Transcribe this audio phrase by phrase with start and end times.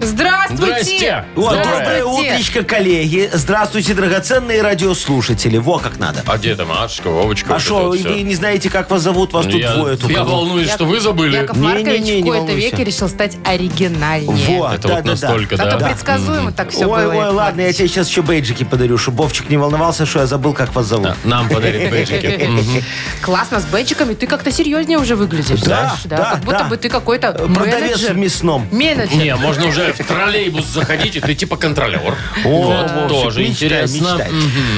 [0.00, 0.64] Здравствуйте!
[0.64, 1.24] Здрасте!
[1.34, 2.04] Вот, Доброе.
[2.04, 3.28] утречко, коллеги.
[3.32, 5.58] Здравствуйте, драгоценные радиослушатели.
[5.58, 6.22] Во как надо.
[6.26, 7.50] А где там Машечка, Вовочка?
[7.50, 9.32] А вот что, вот вы не знаете, как вас зовут?
[9.32, 10.12] Вас тут я, двое только.
[10.12, 11.36] я волнуюсь, что вы забыли.
[11.36, 12.56] Яков Не-не-не, Маркович не в кои-то волнуйся.
[12.70, 14.58] веке решил стать оригинальнее.
[14.60, 15.70] Во, Это да, вот да, настолько, А да?
[15.78, 17.10] то предсказуемо так все ой, было.
[17.10, 17.76] ой, Яков ладно, я Маркович.
[17.76, 21.08] тебе сейчас еще бейджики подарю, чтобы Вовчик не волновался, что я забыл, как вас зовут.
[21.08, 22.28] Да, Нам подарит бейджики.
[22.48, 22.84] Мгм.
[23.20, 25.60] Классно, с бэджиками ты как-то серьезнее уже выглядишь.
[25.60, 26.64] Да, знаешь, да, Как будто да.
[26.64, 28.12] бы ты какой-то Продавец менеджер.
[28.14, 28.68] в мясном.
[28.70, 29.16] Менеджер.
[29.16, 32.16] Не, можно уже в троллейбус заходить, и ты типа контролер.
[32.44, 34.18] Вот, тоже интересно.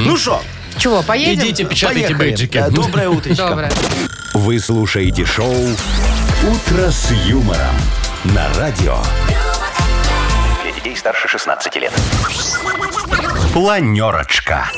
[0.05, 0.43] Ну что,
[0.79, 1.45] Чего, поедем?
[1.45, 2.29] Идите, печатайте поехали.
[2.31, 2.65] бейджики.
[2.71, 3.49] Доброе утречко.
[3.49, 3.73] Доброе.
[4.35, 7.77] Вы слушаете шоу «Утро с юмором»
[8.25, 8.97] на радио.
[11.01, 11.93] Старше 16 лет.
[13.55, 14.71] Планерочка.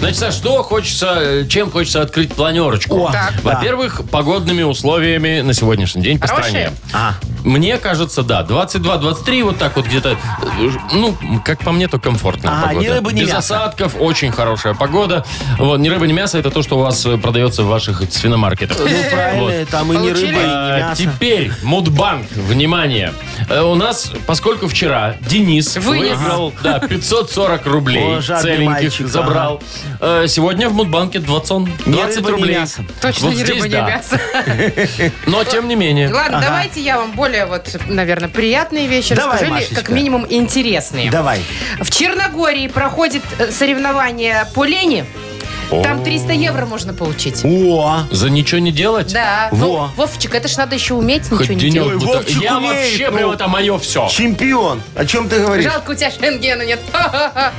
[0.00, 3.06] Значит, а что хочется, э, чем хочется открыть планерочку?
[3.08, 3.34] О, Так.
[3.42, 6.50] Во-первых, погодными условиями на сегодняшний день по Хорошие?
[6.50, 6.70] стране.
[6.94, 7.12] А,
[7.44, 8.42] Мне кажется, да.
[8.42, 12.84] 22-23, вот так вот где-то, э, ну, как по мне, то комфортная Ага, погода.
[12.84, 13.38] ни рыбы, ни Без мяса.
[13.38, 15.24] осадков, очень хорошая погода.
[15.58, 18.78] Вот, ни рыба, ни мясо, это то, что у вас э, продается в ваших свиномаркетах.
[18.78, 21.02] ну правильно, там и не рыба, и не А, мясо.
[21.02, 23.12] Теперь Мудбанк, внимание.
[23.48, 26.16] Э, У нас, поскольку вчера Денис Вынес.
[26.18, 29.62] выиграл да, 540 рублей О, жадный целеньких мальчик, забрал.
[30.00, 32.54] Э, Сегодня в Мудбанке 20, 20 рыба, ни рублей.
[32.56, 32.84] мясо.
[33.00, 33.86] Точно Вот не здесь рыба, не да.
[33.88, 34.20] мясо.
[35.26, 36.12] Но тем не менее.
[36.12, 39.74] Ладно, давайте я вам более, вот, наверное, приятные вещи Давай, расскажу, или Машечка.
[39.76, 41.10] как минимум интересные.
[41.10, 41.40] Давай.
[41.80, 45.04] В Черногории проходит э, соревнование по лени.
[45.82, 47.40] Там 300 евро можно получить.
[47.44, 49.12] О, За ничего не делать?
[49.12, 49.48] Да.
[49.50, 49.66] Во.
[49.66, 51.94] Ну, Вовчик, это ж надо еще уметь Хоть ничего не денек делать.
[51.98, 53.16] Будто- Вовчик Я умеет, вообще ну.
[53.16, 54.08] прям это мое все.
[54.10, 54.82] чемпион.
[54.94, 55.64] О чем ты говоришь?
[55.64, 56.80] Жалко, у тебя шенгена нет.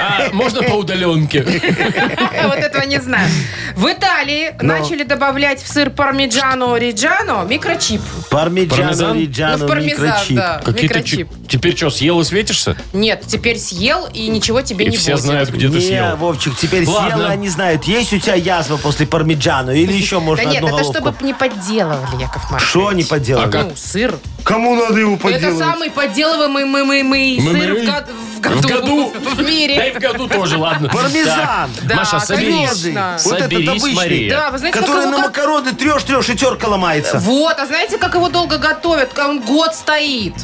[0.00, 1.42] А, можно по удаленке?
[2.44, 3.28] Вот этого не знаю.
[3.76, 8.00] В Италии начали добавлять в сыр пармиджано риджано микрочип.
[8.30, 9.14] Пармиджано, Пармезан?
[9.16, 10.36] Ну, риджано, пармезан, микрочип.
[10.36, 10.60] да.
[10.64, 11.28] Какие-то Микрочип.
[11.30, 12.76] чип- Теперь что, съел и светишься?
[12.92, 15.22] Нет, теперь съел и ничего тебе И не все будет.
[15.24, 16.16] знают, где ты Не, съел.
[16.16, 17.16] Вовчик, теперь Ладно.
[17.16, 20.66] съела, они знают, есть у тебя язва после пармиджано или еще Да можно нет, одну
[20.68, 20.92] это головку?
[20.92, 22.68] чтобы не подделывали, Яков Маркович.
[22.70, 23.56] Что не поделали?
[23.56, 23.62] А?
[23.64, 24.18] Ну, сыр.
[24.44, 25.58] Кому надо его Это поделать?
[25.58, 28.58] самый подделываемый мы, мы, мы, Мы- сыр мы- в, год- в году.
[28.60, 29.12] В году?
[29.12, 29.92] В Да и мире.
[29.94, 30.88] в году тоже, ладно.
[30.92, 31.70] Пармезан.
[31.82, 32.70] Да, Маша, соберись.
[32.82, 33.18] конечно.
[33.24, 33.94] Вот этот Соберись, обычный.
[33.94, 34.30] Мария.
[34.30, 37.18] Да, вы знаете, как Который его на макароны трешь-трешь и терка ломается.
[37.18, 39.12] Вот, а знаете, как его долго готовят?
[39.12, 40.34] Как Он год стоит.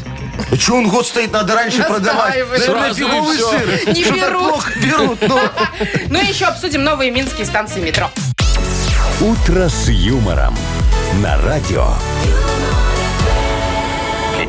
[0.50, 2.36] А что он год стоит, надо раньше продавать?
[2.36, 2.58] Настаивай.
[2.58, 3.50] Наверное, Сразу и фиговый всё.
[3.50, 3.94] сыр.
[3.94, 4.48] Не Что так берут.
[4.48, 5.18] плохо берут?
[5.28, 5.40] Ну,
[6.10, 8.10] Ну и еще обсудим новые минские станции метро.
[9.20, 10.56] «Утро с юмором»
[11.22, 11.88] на радио.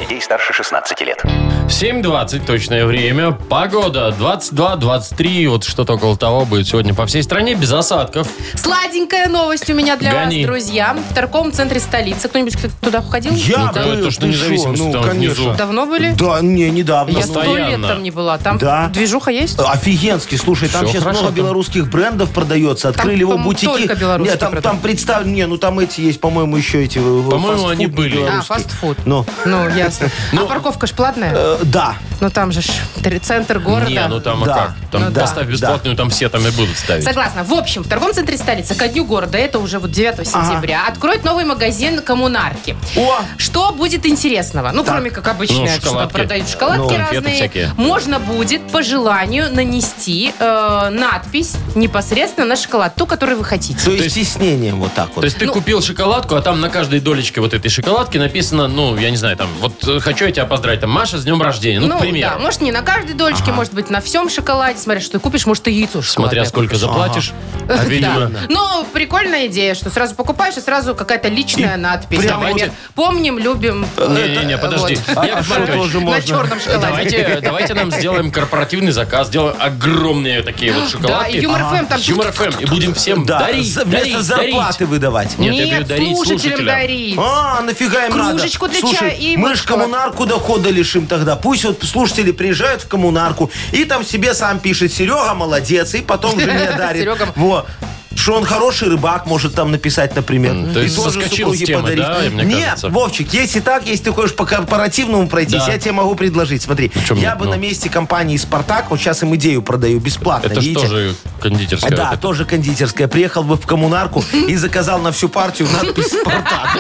[0.06, 1.24] Детей старше 16 лет.
[1.68, 3.32] 7.20 точное время.
[3.32, 8.28] Погода 22-23, вот что-то около того будет сегодня по всей стране, без осадков.
[8.54, 10.42] Сладенькая новость у меня для Гони.
[10.42, 10.96] вас, друзья.
[11.10, 12.30] В торговом центре столицы.
[12.30, 13.34] Кто-нибудь туда ходил?
[13.34, 15.34] я Ну, какое был, то, что независимость шо, там ну, внизу.
[15.36, 15.54] конечно.
[15.56, 16.12] Давно были?
[16.12, 17.18] Да, не, недавно.
[17.18, 17.88] Я сто лет Постоянно.
[17.88, 18.38] там не была.
[18.38, 18.88] Там Да.
[18.90, 19.58] движуха есть?
[19.60, 21.46] Офигенский, слушай, там Всё сейчас хорошо много там.
[21.46, 22.90] белорусских брендов продается.
[22.90, 23.66] Открыли его по-моему, бутики.
[23.66, 24.64] только белорусские Нет, там, продают.
[24.76, 27.00] там представлены, не, ну там эти есть, по-моему, еще эти.
[27.00, 28.22] э, По-моему, они были.
[28.24, 29.00] А, фастфуд.
[29.06, 29.95] Ну, Ну, ясно.
[30.34, 31.32] А парковка ж платная?
[31.36, 31.96] э, да.
[32.22, 32.70] Ну, там же ж
[33.02, 33.90] тр- центр города.
[33.90, 34.74] Не, ну там а как?
[34.92, 35.22] Там Ну да.
[35.22, 37.04] поставь бесплатную, там все там и будут ставить.
[37.04, 37.44] Согласна.
[37.44, 41.24] В общем, в торговом центре столицы ко дню города, это уже вот 9 сентября, откроют
[41.26, 42.76] новый магазин коммунарки.
[42.96, 44.72] О, Что будет интересного?
[44.74, 46.14] Ну, кроме как обычно, Ну, что шоколадки.
[46.14, 47.36] продают шоколадки Ну, конфеты разные.
[47.36, 47.74] всякие.
[47.78, 53.84] Можно будет по желанию нанести э, надпись непосредственно на шоколад, ту, которую вы хотите.
[53.84, 55.22] то есть стеснением вот так вот.
[55.22, 58.68] То есть ты Ну- купил шоколадку, а там на каждой долечке вот этой шоколадки написано,
[58.68, 61.80] ну, я не знаю, там, вот хочу я тебя поздравить, там, Маша, с днем рождения,
[61.80, 62.34] ну, к примеру.
[62.34, 64.80] да, может не на каждой дольчике, может быть на всем шоколаде.
[64.80, 66.80] Смотря, что ты купишь, может и яйцо Смотря шоколадное сколько купишь.
[66.82, 67.34] заплатишь.
[67.68, 67.84] Да.
[67.84, 68.32] Видимо.
[68.50, 72.20] Ну, прикольная идея, что сразу покупаешь, и сразу какая-то личная надпись.
[72.20, 73.86] прямо Например, вот- помним, любим.
[73.98, 75.00] Не-не-не, подожди.
[75.08, 75.18] Вот.
[75.18, 76.22] А Яков что Маркович, тоже На можно?
[76.22, 76.86] черном шоколаде.
[76.88, 81.32] Давайте, давайте нам сделаем корпоративный заказ, сделаем огромные такие вот Да, шоколадки.
[81.38, 82.00] и Юмор ФМ там...
[82.02, 82.60] Юмор ФМ.
[82.60, 84.90] И будем всем Да, дарить, за- дарить, вместо зарплаты дарить.
[84.90, 85.38] выдавать.
[85.38, 86.66] Нет, я говорю, дарить слушателям слушателям.
[86.66, 87.16] дарить.
[87.20, 88.74] А, нафига им Кружечку надо?
[88.80, 89.75] для Слушай, чая и мы вот ж шоколад.
[89.78, 91.36] Коммунарку дохода лишим тогда.
[91.36, 96.40] Пусть вот слушатели приезжают в коммунарку и там себе сам пишет Серега молодец, и потом
[96.40, 97.02] жене дарит.
[97.02, 97.28] Серега.
[97.36, 97.66] Во.
[98.16, 100.52] Что он хороший рыбак, может там написать, например.
[100.54, 102.02] М, то И есть тоже соскочил с темы, подарить.
[102.04, 102.90] да, мне Нет, кажется?
[102.90, 105.72] Вовчик, если так, если ты хочешь по корпоративному пройтись, Да.
[105.74, 106.62] я тебе могу предложить.
[106.64, 107.52] Смотри, чем я нет, бы ну?
[107.52, 110.80] на месте компании «Спартак», вот сейчас им идею продаю бесплатно, Это видите?
[110.82, 111.96] тоже кондитерская.
[111.96, 113.08] Да, вот тоже кондитерская.
[113.08, 116.78] Приехал бы в коммунарку и заказал на всю партию надпись «Спартак».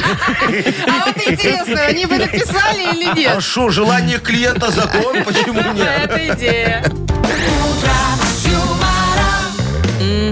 [0.88, 3.44] А вот интересно, они бы написали или А нет?
[3.44, 5.88] что, желание клиента закон, почему нет?
[6.10, 6.86] Это идея.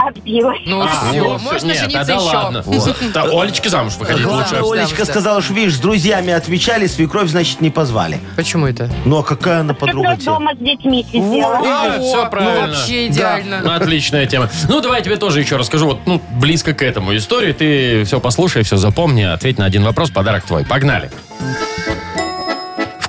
[0.08, 0.58] Отбилась.
[0.66, 2.36] Ну А, все, ну, можно нет, жениться тогда еще.
[2.36, 2.64] ладно.
[3.14, 4.80] Да, Олечке замуж выходить Главное, лучше.
[4.80, 5.12] Олечка Да, да.
[5.12, 8.18] сказала, что, видишь, с друзьями отмечали, свекровь, значит, не позвали.
[8.36, 8.90] Почему это?
[9.04, 10.24] Ну, а какая она подруга тебе?
[10.26, 11.58] дома с детьми сидела.
[11.64, 12.66] А, О, все правильно.
[12.66, 13.60] Ну, вообще идеально.
[13.62, 14.48] Ну, Отличная тема.
[14.68, 15.86] Ну, давай я тебе тоже еще расскажу.
[15.86, 17.52] Вот, ну, близко к этому истории.
[17.52, 20.64] Ты все послушай, все запомни, ответь на один вопрос, подарок твой.
[20.64, 21.10] Погнали.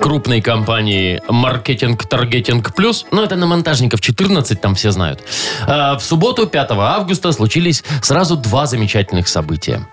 [0.09, 5.23] Крупной компании «Маркетинг Таргетинг Плюс», ну, это на монтажников 14, там все знают,
[5.67, 9.87] а, в субботу, 5 августа, случились сразу два замечательных события.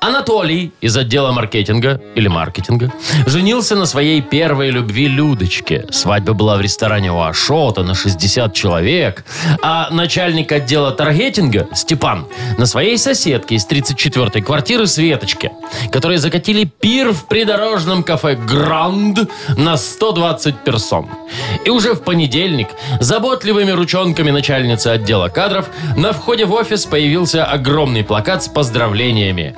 [0.00, 2.92] Анатолий из отдела маркетинга, или маркетинга,
[3.26, 5.84] женился на своей первой любви Людочке.
[5.90, 9.24] Свадьба была в ресторане у Ашота на 60 человек,
[9.62, 15.50] а начальник отдела таргетинга, Степан, на своей соседке из 34-й квартиры Светочке,
[15.90, 21.08] которые закатили пир в придорожном кафе «Гранд» на 120 персон.
[21.64, 22.68] И уже в понедельник
[23.00, 29.54] заботливыми ручонками начальницы отдела кадров на входе в офис появился огромный плакат с поздравлениями.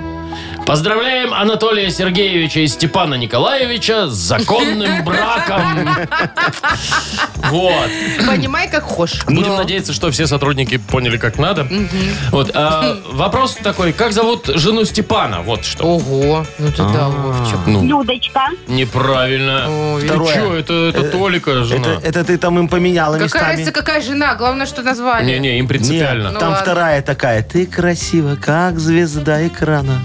[0.69, 5.89] Поздравляем Анатолия Сергеевича и Степана Николаевича с законным браком.
[7.51, 7.89] Вот.
[8.27, 9.25] Понимай, как хочешь.
[9.25, 11.67] Будем надеяться, что все сотрудники поняли, как надо.
[12.31, 12.51] Вот.
[12.55, 15.41] а, вопрос такой, как зовут жену Степана?
[15.41, 15.85] Вот что.
[15.85, 17.61] Ого, ну ты да, Вовчик.
[17.67, 18.49] Ну, Людочка.
[18.67, 19.65] неправильно.
[19.95, 20.35] Ой, Ты Второе.
[20.35, 21.95] чё, это, это Толика жена.
[21.95, 23.43] Это, это ты там им поменяла Какая местами.
[23.53, 24.35] разница, какая жена?
[24.35, 25.25] Главное, что назвали.
[25.25, 26.31] Не-не, им принципиально.
[26.33, 26.63] Ну там ладно.
[26.63, 27.43] вторая такая.
[27.43, 29.99] Ты красива, как звезда экрана.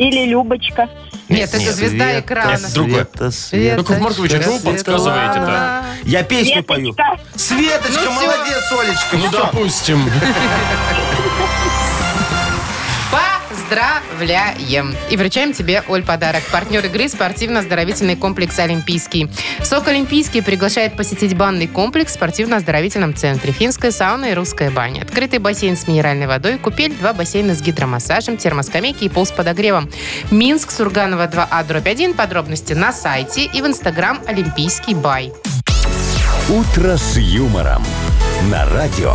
[0.00, 0.88] Или Любочка.
[1.28, 2.54] Нет, это звезда экрана.
[2.54, 3.04] Это другое.
[3.04, 3.76] Света, Света.
[3.80, 5.84] Яков Маркович, а что вы подсказываете-то?
[6.04, 6.96] Я песню пою.
[7.36, 8.00] Светочка.
[8.06, 9.16] Ну молодец, Олечка.
[9.18, 10.10] Ну, допустим.
[13.70, 14.96] Поздравляем!
[15.10, 16.42] И вручаем тебе, Оль, подарок.
[16.50, 19.30] Партнер игры спортивно-оздоровительный комплекс «Олимпийский».
[19.62, 23.52] СОК «Олимпийский» приглашает посетить банный комплекс в спортивно-оздоровительном центре.
[23.52, 25.02] Финская сауна и русская баня.
[25.02, 29.88] Открытый бассейн с минеральной водой, купель, два бассейна с гидромассажем, термоскамейки и пол с подогревом.
[30.32, 32.14] Минск, Сурганова 2А, дробь 1.
[32.14, 35.32] Подробности на сайте и в инстаграм «Олимпийский бай».
[36.48, 37.84] «Утро с юмором»
[38.50, 39.14] на радио.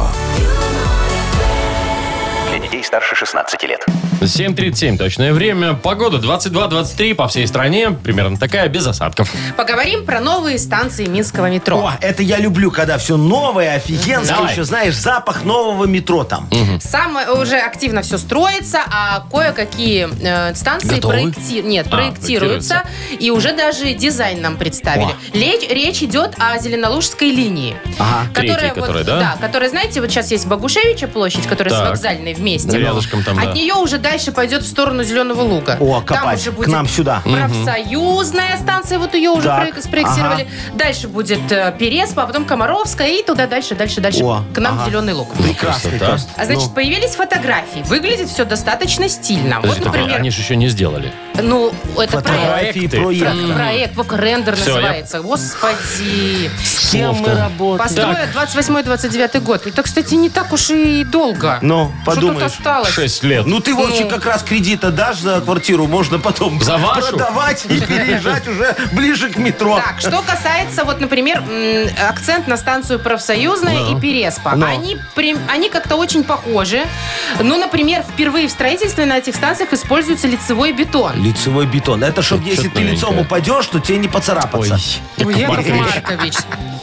[2.76, 3.86] Детей старше 16 лет.
[4.22, 5.76] 7.37 точное время.
[5.76, 7.92] Погода 22-23 по всей стране.
[7.92, 9.32] Примерно такая, без осадков.
[9.56, 11.78] Поговорим про новые станции Минского метро.
[11.78, 14.36] О, это я люблю, когда все новое, офигенское.
[14.38, 14.52] Давай.
[14.52, 16.50] Еще, знаешь, запах нового метро там.
[16.82, 21.14] Самое уже активно все строится, а кое-какие э, станции Готовы?
[21.16, 22.84] проекти- Нет, А, проектируются,
[23.20, 25.14] и уже даже дизайн нам представили.
[25.34, 27.76] Лечь- речь идет о Зеленолужской линии.
[28.00, 28.28] Ага.
[28.34, 29.38] Третьей, вот, которая, да?
[29.40, 31.86] которая, знаете, вот сейчас есть Богушевича площадь, которая Так.
[31.86, 32.65] с вокзальной вместе.
[32.74, 33.52] Рядышком там, От да.
[33.54, 35.78] нее уже дальше пойдет в сторону Зеленого луга.
[35.80, 36.40] О, Там копать.
[36.42, 37.22] уже К будет нам сюда.
[37.24, 40.48] профсоюзная станция, вот ее уже Так, проек- спроектировали.
[40.74, 44.24] Дальше будет э, Переспа, а потом Комаровская, и туда дальше, дальше, дальше.
[44.24, 44.86] О, к нам ага.
[44.90, 45.34] Зеленый луг.
[45.34, 46.12] Прекрасный Красота.
[46.14, 46.30] тост.
[46.38, 47.84] А значит, Ну, появились фотографии.
[47.86, 49.58] Выглядит все достаточно стильно.
[49.62, 51.12] Подожди, вот, например, Они же еще не сделали.
[51.42, 52.12] ну, это проект.
[52.12, 52.98] фотографии, Проекты.
[52.98, 53.56] проект.
[53.56, 55.22] Проект, вот рендер Всё, я- называется.
[55.22, 56.50] Господи.
[56.64, 57.78] С кем мы работаем?
[57.78, 59.68] Построят 28-29 год.
[59.68, 61.60] Это, кстати, не так уж и долго.
[61.62, 62.45] Ну, Что тут подумаешь.
[62.46, 62.90] Осталось?
[62.90, 63.46] 6 лет.
[63.46, 67.10] Ну ты, Вовчик, Вовчик, как раз кредита дашь за квартиру, можно потом За вашу?
[67.10, 69.76] продавать и переезжать уже ближе к метро.
[69.78, 74.52] Так, что касается, вот, например, м, акцент на станцию Профсоюзная и Переспа.
[74.54, 76.86] Они, прям- они как-то очень похожи.
[77.42, 81.14] Ну, например, впервые в строительстве на этих станциях используется лицевой бетон.
[81.22, 82.04] Лицевой бетон.
[82.04, 83.26] Это чтобы, если ты лицом новенькое.
[83.26, 84.78] упадешь, то тебе не поцарапаться.
[85.24, 85.96] Ой, Яков Маркович.
[86.04, 86.34] Маркович.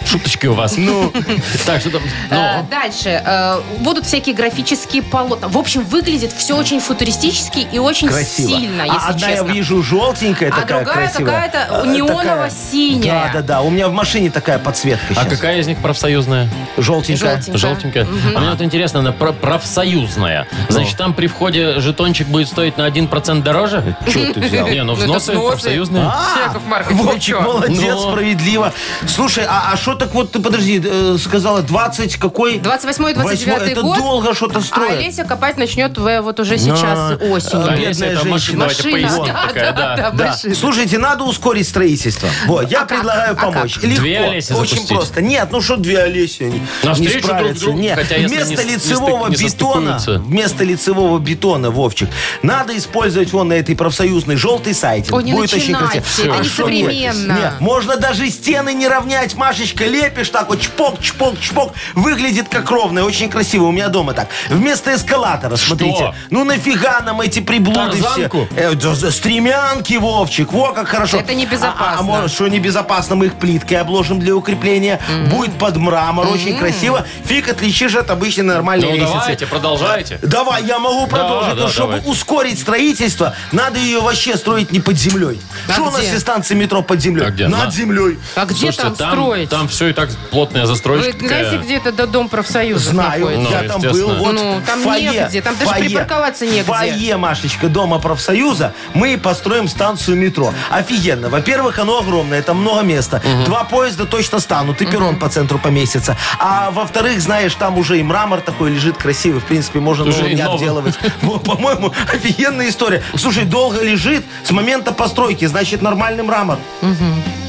[0.07, 0.77] Шуточки у вас.
[0.77, 1.13] Ну.
[1.67, 2.03] Так, что там?
[2.31, 3.23] Э, Ну, Дальше.
[3.25, 5.49] Э, Будут всякие графические полотна.
[5.53, 8.49] В общем, выглядит все очень футуристически и очень Красиво.
[8.49, 9.47] сильно, если а одна честно.
[9.49, 11.27] я вижу желтенькая А такая другая красивая.
[11.51, 13.25] какая-то Э, неоново-синяя.
[13.27, 13.61] Да, да, да.
[13.63, 15.27] У меня в машине такая подсветка а сейчас.
[15.29, 16.49] какая из них профсоюзная?
[16.79, 17.37] Желтенькая.
[17.37, 17.59] Желтенькая.
[17.59, 18.07] Желтенькая.
[18.35, 20.47] А мне вот интересно, она про- профсоюзная.
[20.51, 20.73] Ну.
[20.73, 23.97] Значит, там при входе жетончик будет стоить на 1% дороже?
[24.09, 24.67] Что ты взял?
[24.69, 25.49] Не, ну Ну, это взносы взносы.
[25.49, 26.05] профсоюзные.
[26.05, 27.41] А, Яков Маркович, вы Вовчик, чё?
[27.43, 28.11] молодец, Ну.
[28.11, 28.73] справедливо.
[29.07, 32.59] Слушай, а что так вот, ты подожди, э, сказала 20 какой?
[32.59, 33.73] 28 29 Восьмой.
[33.73, 33.99] Это год.
[33.99, 34.93] долго что-то А строят.
[34.99, 37.67] Олеся копать начнет в- вот уже сейчас А, осенью.
[37.67, 38.31] а, Олеся, бедная это женщина.
[38.33, 38.93] машина, давайте Машина.
[39.09, 39.97] поясним Да, такая, да, да.
[39.97, 40.27] да, Да.
[40.31, 40.55] машина.
[40.55, 42.29] Слушайте, надо ускорить строительство.
[42.47, 42.89] Вот, я А как?
[43.01, 43.53] предлагаю А как?
[43.55, 43.77] помочь.
[43.83, 44.03] Легко.
[44.03, 44.89] Две Олеси Очень запустить?
[44.97, 45.21] просто.
[45.23, 46.43] Нет, ну что две Олеси?
[46.45, 47.65] Они Навстречу не друг справятся.
[47.65, 47.99] другу, Нет.
[47.99, 50.29] хотя если Вместо не- не лицевого стык- не бетона, состыкуются.
[50.29, 52.09] вместо лицевого бетона, Вовчик,
[52.43, 55.09] надо использовать вон на этой профсоюзной желтый сайт.
[55.11, 56.35] Ой, не Будет очень начинайте, красиво.
[56.35, 56.87] это А что нет?
[56.87, 57.33] современно.
[57.33, 59.35] Нет, можно даже стены не равнять.
[59.35, 61.73] Машечка, лепишь так вот, чпок, чпок, чпок.
[61.95, 63.65] Выглядит как ровно, очень красиво.
[63.65, 64.29] У меня дома так.
[64.49, 66.15] Вместо эскалатора, смотрите.
[66.31, 68.47] Ну нафига нам эти приблуды Тарзанку?
[68.51, 69.07] все?
[69.09, 70.53] Э, стремянки, Вовчик.
[70.53, 71.19] Во, как хорошо.
[71.19, 71.97] Это небезопасно.
[71.97, 75.01] А, а может, что небезопасно, мы их плиткой обложим для укрепления.
[75.31, 77.07] Будет под мрамор, очень красиво.
[77.25, 79.13] Фиг отличишь от обычной нормальной Ну лестницы.
[79.21, 80.19] давайте, продолжайте.
[80.23, 81.57] Давай, я могу продолжить.
[81.57, 82.09] да, но чтобы давайте.
[82.11, 85.41] ускорить строительство, надо ее вообще строить не под землей.
[85.69, 86.09] А Что у нас где?
[86.09, 87.27] все станции метро под землей?
[87.27, 87.49] А где?
[87.49, 88.19] Над На- землей.
[88.35, 89.49] А где Слушайте, там, строить?
[89.49, 91.19] Там все и так плотная Вы застройка.
[91.19, 91.59] знаете, такая.
[91.59, 93.53] где это до Дом профсоюза Знаю, находится?
[93.53, 93.89] я Ну, там был.
[93.91, 94.19] естественно.
[94.19, 95.85] Вот Ну, там в фойе, негде, там даже фойе.
[95.85, 96.63] припарковаться негде.
[96.65, 100.53] Фойе, Машечка, дома профсоюза, мы построим станцию метро.
[100.71, 101.29] Офигенно.
[101.29, 103.23] Во-первых, оно огромное, там много места.
[103.47, 106.17] Два поезда точно станут, и перрон по центру поместится.
[106.39, 109.41] А во-вторых, знаешь, там уже и мрамор такой лежит красивый.
[109.41, 110.99] В принципе, можно Уже не обделывать.
[111.23, 113.03] Вот, По-моему, офигенная история.
[113.17, 116.59] Слушай, долго лежит с момента постройки, значит, нормальный мрамор.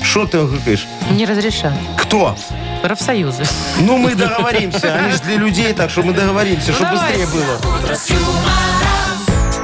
[0.03, 0.85] Что ты гыкаешь?
[1.11, 1.77] Не разрешают.
[1.97, 2.35] Кто?
[2.81, 3.43] Профсоюзы.
[3.79, 4.93] Ну, мы договоримся.
[4.93, 7.25] Они же для людей, так что мы договоримся, Ну, чтобы давайте.
[7.25, 7.57] быстрее было.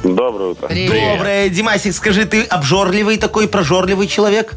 [0.02, 0.68] Доброе утро.
[0.68, 1.16] Привет.
[1.16, 1.48] Доброе.
[1.48, 4.52] Димасик, скажи, ты обжорливый такой, прожорливый человек?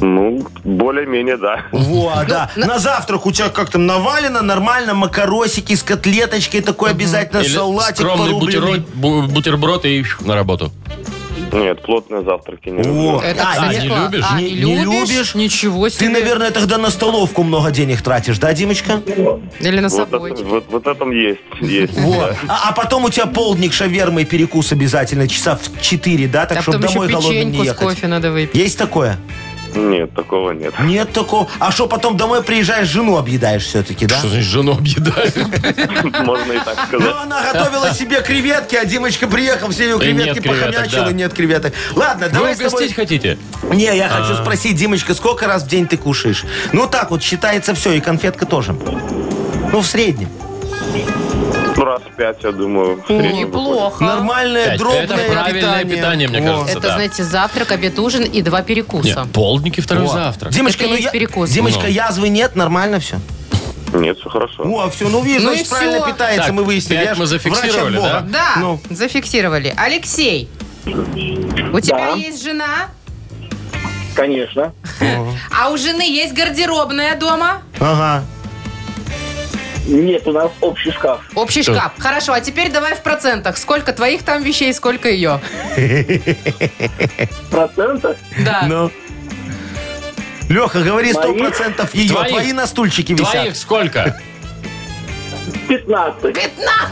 [0.00, 1.62] Ну, более-менее, да.
[1.72, 2.50] Во, да.
[2.56, 7.96] На завтрак у тебя как там навалено, нормально, макаросики с котлеточкой, такой обязательно Или салатик
[7.96, 8.78] скромный порубленный.
[8.78, 10.72] бутерброд, бу- бутерброд и на работу.
[11.52, 13.18] Нет, плотные завтраки не О, люблю.
[13.20, 14.02] Это, а, кстати, не класс.
[14.12, 14.24] любишь?
[14.30, 15.08] А, Не- не, не любишь?
[15.10, 15.34] любишь?
[15.34, 16.06] Ничего себе.
[16.06, 19.02] Ты, наверное, тогда на столовку много денег тратишь, да, Димочка?
[19.58, 20.30] Или на Вот, собой.
[20.32, 21.40] это- вот, вот этом есть.
[21.60, 22.36] есть Вот.
[22.46, 26.46] А, а потом у тебя полдник шавермы и перекус обязательно, часа в 4, да?
[26.46, 27.80] Так, а чтобы домой голодным не печеньку с ехать.
[27.82, 28.54] кофе надо выпить.
[28.54, 29.18] Есть такое?
[29.74, 30.74] Нет, такого нет.
[30.80, 31.48] Нет такого.
[31.58, 34.18] А что, потом домой приезжаешь, жену объедаешь все-таки, да?
[34.18, 35.36] Что значит жену объедают?
[36.24, 37.16] Можно и так Ну, сказать.
[37.22, 41.72] она готовила себе креветки, а Димочка приехал, все ее креветки похомячил, и нет креветок.
[41.94, 42.68] Ладно, Вы давай тобой...
[42.68, 43.38] угостить хотите?
[43.70, 46.44] Не, я хочу спросить, Димочка, сколько раз в день ты кушаешь?
[46.72, 48.72] Ну, так вот, считается все, и конфетка тоже.
[49.72, 50.28] Ну, в среднем.
[51.76, 53.46] Ну, раз в пять, я думаю, в среднем выходит.
[53.48, 54.04] Неплохо.
[54.04, 54.78] Нормальное, Пять.
[54.78, 56.46] дробное Это правильное питание, мне Во.
[56.58, 56.72] кажется.
[56.78, 56.94] Это, да.
[56.94, 59.06] знаете, завтрак, обед, ужин и два перекуса.
[59.24, 60.12] Нет, полдники, второй Во.
[60.12, 60.52] завтрак.
[60.52, 61.50] Димочка, Это ну есть я- перекус.
[61.50, 61.88] Димочка, Ну.
[61.88, 63.18] язвы нет, нормально все.
[63.92, 64.62] Нет, все хорошо.
[64.64, 66.12] О, все, ну видишь, Ну значит, и правильно всё.
[66.12, 66.98] питается, Так, мы выяснили.
[66.98, 68.32] пять Я ж мы зафиксировали, врач от Бога.
[68.32, 68.80] Да, Ну.
[68.90, 69.74] зафиксировали.
[69.76, 70.48] Алексей,
[70.86, 72.88] у тебя есть жена,
[74.14, 74.72] Конечно.
[75.50, 77.62] а у жены есть гардеробная дома?
[77.80, 78.24] Ага.
[79.86, 81.20] Нет, у нас общий шкаф.
[81.34, 81.74] Общий Что?
[81.74, 81.92] шкаф.
[81.98, 83.56] Хорошо, а теперь давай в процентах.
[83.56, 85.40] Сколько твоих там вещей, сколько ее?
[87.50, 88.16] Процентов?
[88.44, 88.64] Да.
[88.68, 88.90] Ну.
[90.48, 91.40] Леха, говори сто Моих?
[91.40, 92.08] процентов ее.
[92.12, 92.32] Твоих?
[92.32, 93.32] Твои на стульчике висят.
[93.32, 94.20] Твоих сколько?
[95.68, 96.22] 15.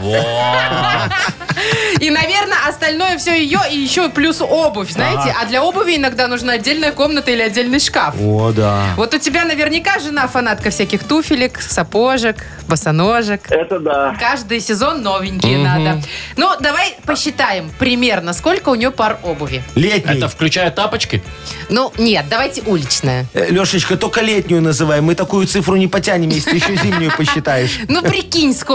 [0.01, 0.25] Вот.
[1.99, 5.35] И, наверное, остальное все ее и еще плюс обувь, знаете?
[5.39, 8.15] А для обуви иногда нужна отдельная комната или отдельный шкаф.
[8.19, 8.93] О, да.
[8.95, 13.51] Вот у тебя наверняка жена фанатка всяких туфелек, сапожек, босоножек.
[13.51, 14.15] Это да.
[14.19, 16.01] Каждый сезон новенькие надо.
[16.37, 19.61] Ну, давай посчитаем примерно, сколько у нее пар обуви.
[19.75, 20.17] Летний.
[20.17, 21.21] Это включая тапочки?
[21.69, 23.25] Ну, нет, давайте уличная.
[23.33, 25.03] Э, Лешечка, только летнюю называем.
[25.03, 27.79] Мы такую цифру не потянем, если ты еще зимнюю посчитаешь.
[27.87, 28.68] Ну, прикинь, сколько?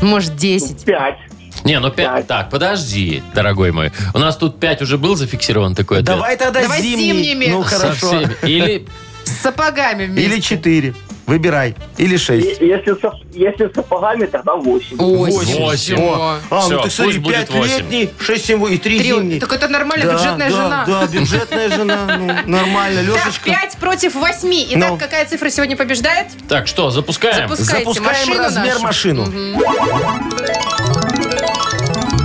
[0.00, 0.84] Может, 10.
[0.84, 1.16] 5.
[1.64, 2.08] Не, ну пять.
[2.08, 2.26] Пять.
[2.26, 3.92] Так, подожди, дорогой мой.
[4.14, 6.16] У нас тут пять уже был зафиксирован такой ответ.
[6.16, 7.12] Давай тогда Давай с зимний.
[7.24, 7.46] зимними.
[7.52, 8.06] Ну, Со хорошо.
[8.08, 8.36] всеми.
[8.42, 8.88] Или
[9.24, 10.30] С сапогами вместе.
[10.32, 10.94] Или четыре.
[11.26, 11.76] Выбирай.
[11.98, 12.60] Или шесть.
[12.60, 14.96] Если, со- если с сапогами, тогда 8.
[14.96, 15.58] Восемь.
[15.60, 15.96] Восемь.
[16.00, 17.76] О, а, Всё, ну ты смотри, пусть будет пять восемь.
[17.76, 19.06] летний, шесть зимой и три Три.
[19.08, 19.38] зимний.
[19.40, 20.84] Так это нормально, Да, бюджетная да, жена.
[20.86, 22.18] Да, бюджетная жена.
[22.18, 23.02] Ну, нормально.
[23.14, 23.50] Так, Лешечка.
[23.50, 24.52] 5 против 8.
[24.70, 24.98] Итак, Ну.
[24.98, 26.26] какая цифра сегодня побеждает?
[26.48, 27.48] Так, что, запускаем?
[27.48, 28.82] Запускайте Запускаем машину размер нашу.
[28.82, 29.26] машину.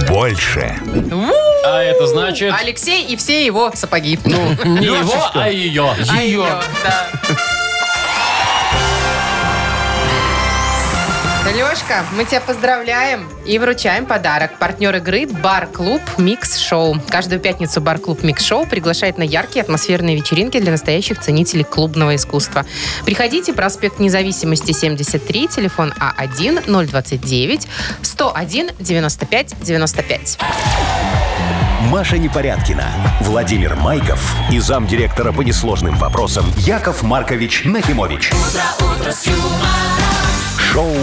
[0.10, 0.76] Больше.
[1.66, 2.54] А это значит...
[2.60, 4.18] Алексей и все его сапоги.
[4.26, 5.90] Не его, а ее.
[6.10, 6.46] А Ее.
[6.84, 7.08] да.
[11.54, 14.60] Лешка, мы тебя поздравляем и вручаем подарок.
[14.60, 16.98] Партнер игры «Бар-клуб Микс Шоу».
[17.10, 22.66] Каждую пятницу «Бар-клуб Микс Шоу» приглашает на яркие атмосферные вечеринки для настоящих ценителей клубного искусства.
[23.06, 27.68] Приходите, проспект Независимости, 73, телефон А А1-029
[28.02, 30.40] 101 95 95.
[31.84, 32.86] Маша Непорядкина,
[33.22, 38.32] Владимир Майков и замдиректора по несложным вопросам Яков Маркович Нахимович.
[40.78, 40.94] Шоу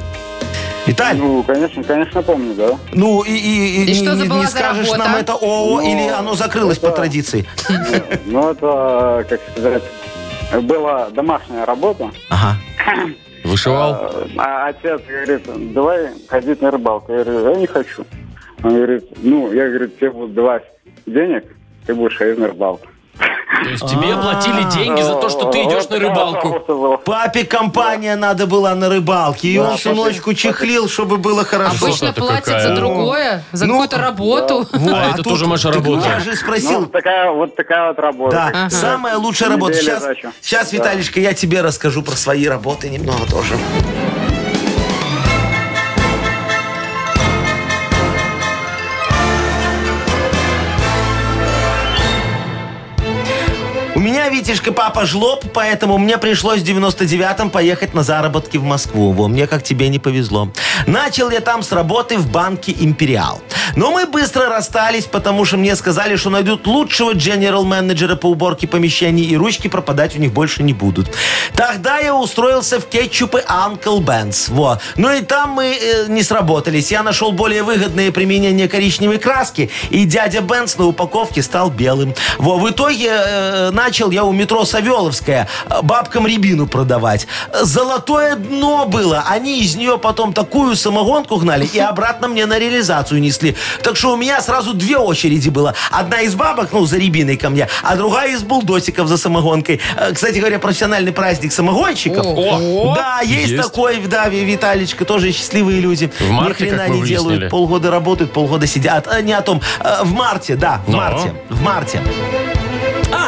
[0.85, 2.77] Виталь, ну, Ну, конечно, конечно, помню, да.
[2.91, 4.97] и, и, И что за не, не скажешь работа?
[5.09, 7.45] нам это ООО Ну, или оно закрылось по это- традиции?
[8.25, 9.83] Ну, это, как сказать,
[10.63, 12.11] была домашняя работа.
[12.29, 12.57] Ага.
[13.45, 13.95] Вышивал?
[14.37, 17.13] А отец говорит, давай ходить на рыбалку.
[17.13, 18.05] Я говорю, я не хочу.
[18.63, 20.63] Он говорит, ну, я, говорит, тебе буду давать
[21.05, 21.43] денег,
[21.85, 22.87] ты будешь ходить на рыбалку.
[23.63, 26.97] То есть тебе платили деньги за то, что ты идешь на рыбалку?
[27.05, 31.85] Папе компания надо была на рыбалке, и он сыночку чехлил, чтобы было хорошо.
[31.85, 34.67] Обычно платят за другое, за Ну, какую-то работу.
[34.73, 36.05] Вот, А это тоже Маша работа.
[36.07, 38.51] Я же спросил, Ну, такая, вот такая вот работа.
[38.53, 39.75] Да, самая лучшая работа.
[40.41, 40.73] Сейчас.
[40.73, 43.55] Виталичка, я тебе расскажу про свои работы немного тоже.
[54.43, 59.13] Витишка, папа жлоб, поэтому мне пришлось в 99-м поехать на заработки в Москву.
[59.13, 60.49] Во, мне как тебе не повезло.
[60.85, 63.41] Начал я там с работы в банке «Империал».
[63.77, 69.23] Но мы быстро расстались, потому что мне сказали, что найдут лучшего дженерал-менеджера по уборке помещений,
[69.23, 71.09] и ручки пропадать у них больше не будут.
[71.55, 74.51] Тогда я устроился в кетчупы Uncle Ben's.
[74.51, 74.79] Во.
[74.97, 76.91] Ну и там мы э, не сработались.
[76.91, 82.13] Я нашел более выгодное применение коричневой краски, и дядя Бенс на упаковке стал белым.
[82.37, 82.57] Во.
[82.57, 85.47] В итоге э, начал я у метро Савеловская
[85.83, 87.27] бабкам рябину продавать.
[87.61, 89.23] Золотое дно было.
[89.29, 93.55] Они из нее потом такую самогонку гнали и обратно мне на реализацию несли.
[93.83, 95.75] Так что у меня сразу две очереди было.
[95.91, 99.79] Одна из бабок, ну, за рябиной ко мне, а другая из булдосиков за самогонкой.
[99.97, 102.25] Э, Кстати говоря, профессиональный праздник самогонщиков.
[102.25, 103.63] О, Да, есть, есть.
[103.63, 106.11] такой, да, Ви- Виталичка, тоже счастливые люди.
[106.19, 107.49] В марте, Ни хрена не делают.
[107.51, 109.07] Полгода работают, полгода сидят.
[109.07, 109.61] А, не о том.
[109.79, 110.97] Э, В марте, да, в Но.
[110.97, 111.33] марте.
[111.49, 112.01] В марте.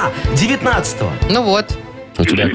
[0.05, 1.09] А, 19-го.
[1.29, 1.65] Ну вот.
[2.17, 2.47] у тебя...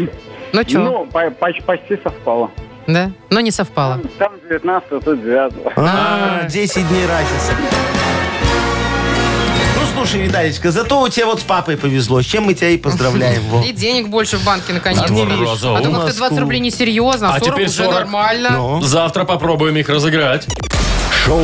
[0.52, 2.50] Ну что, Ну, по- поч- почти совпало.
[2.86, 3.10] да?
[3.30, 4.00] Но не совпало.
[4.18, 7.52] Там 19 тут 9 А, 10 дней разница.
[9.76, 12.20] Ну, слушай, Виталичка, зато у тебя вот с папой повезло.
[12.22, 13.42] С чем мы тебя и поздравляем.
[13.48, 13.62] Во.
[13.62, 15.08] И денег больше в банке наконец-то.
[15.08, 15.76] Два раза.
[15.76, 17.94] А то У как-то нас 20 у- рублей несерьезно, а А 40 теперь уже 40.
[17.94, 18.50] нормально.
[18.56, 18.80] Ну.
[18.82, 20.46] Завтра попробуем их разыграть.
[21.24, 21.40] Шоу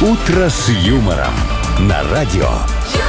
[0.00, 1.32] «Утро с юмором»
[1.80, 2.48] на радио.
[2.92, 3.02] Детей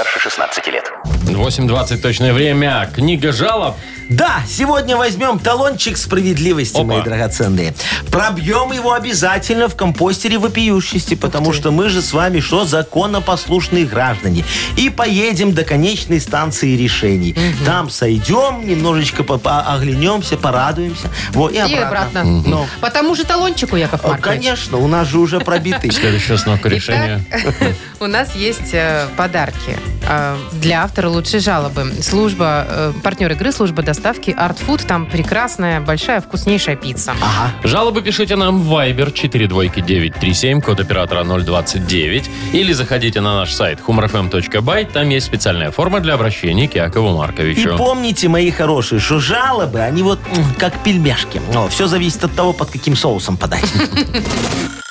[0.00, 0.90] старше 16 лет.
[1.26, 2.88] 8.20 точное время.
[2.94, 3.74] Книга жалоб.
[4.10, 6.84] Да, сегодня возьмем талончик справедливости, Опа.
[6.94, 7.74] мои драгоценные.
[8.10, 14.44] Пробьем его обязательно в компостере вопиющести, потому что мы же с вами что, законопослушные граждане.
[14.76, 17.36] И поедем до конечной станции решений.
[17.64, 21.08] Там сойдем, немножечко по- по- оглянемся, порадуемся.
[21.30, 21.86] Вот, и И обратно.
[21.86, 22.24] обратно.
[22.24, 24.24] Ну, По тому же талончику, Яков Маркович.
[24.40, 25.90] конечно, у нас же уже пробитый.
[25.92, 27.24] Следующая остановка решения.
[28.00, 31.92] У нас есть э, подарки э, для автора лучшей жалобы.
[32.02, 34.86] Служба, э, партнер игры, служба доставки Art Food.
[34.86, 37.12] Там прекрасная, большая, вкуснейшая пицца.
[37.20, 37.52] Ага.
[37.64, 42.30] Жалобы пишите нам в Viber 42937, код оператора 029.
[42.52, 44.92] Или заходите на наш сайт humorfm.by.
[44.92, 47.76] Там есть специальная форма для обращения к Якову И Марковичу.
[47.76, 50.18] помните, мои хорошие, что жалобы, они вот
[50.58, 51.40] как пельмешки.
[51.70, 53.64] все зависит от того, под каким соусом подать.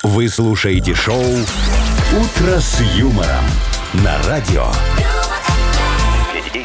[0.03, 3.43] Вы слушаете шоу «Утро с юмором»
[3.93, 4.65] на радио.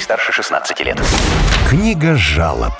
[0.04, 1.00] Старше 16 лет.
[1.70, 2.74] Книга жалоб.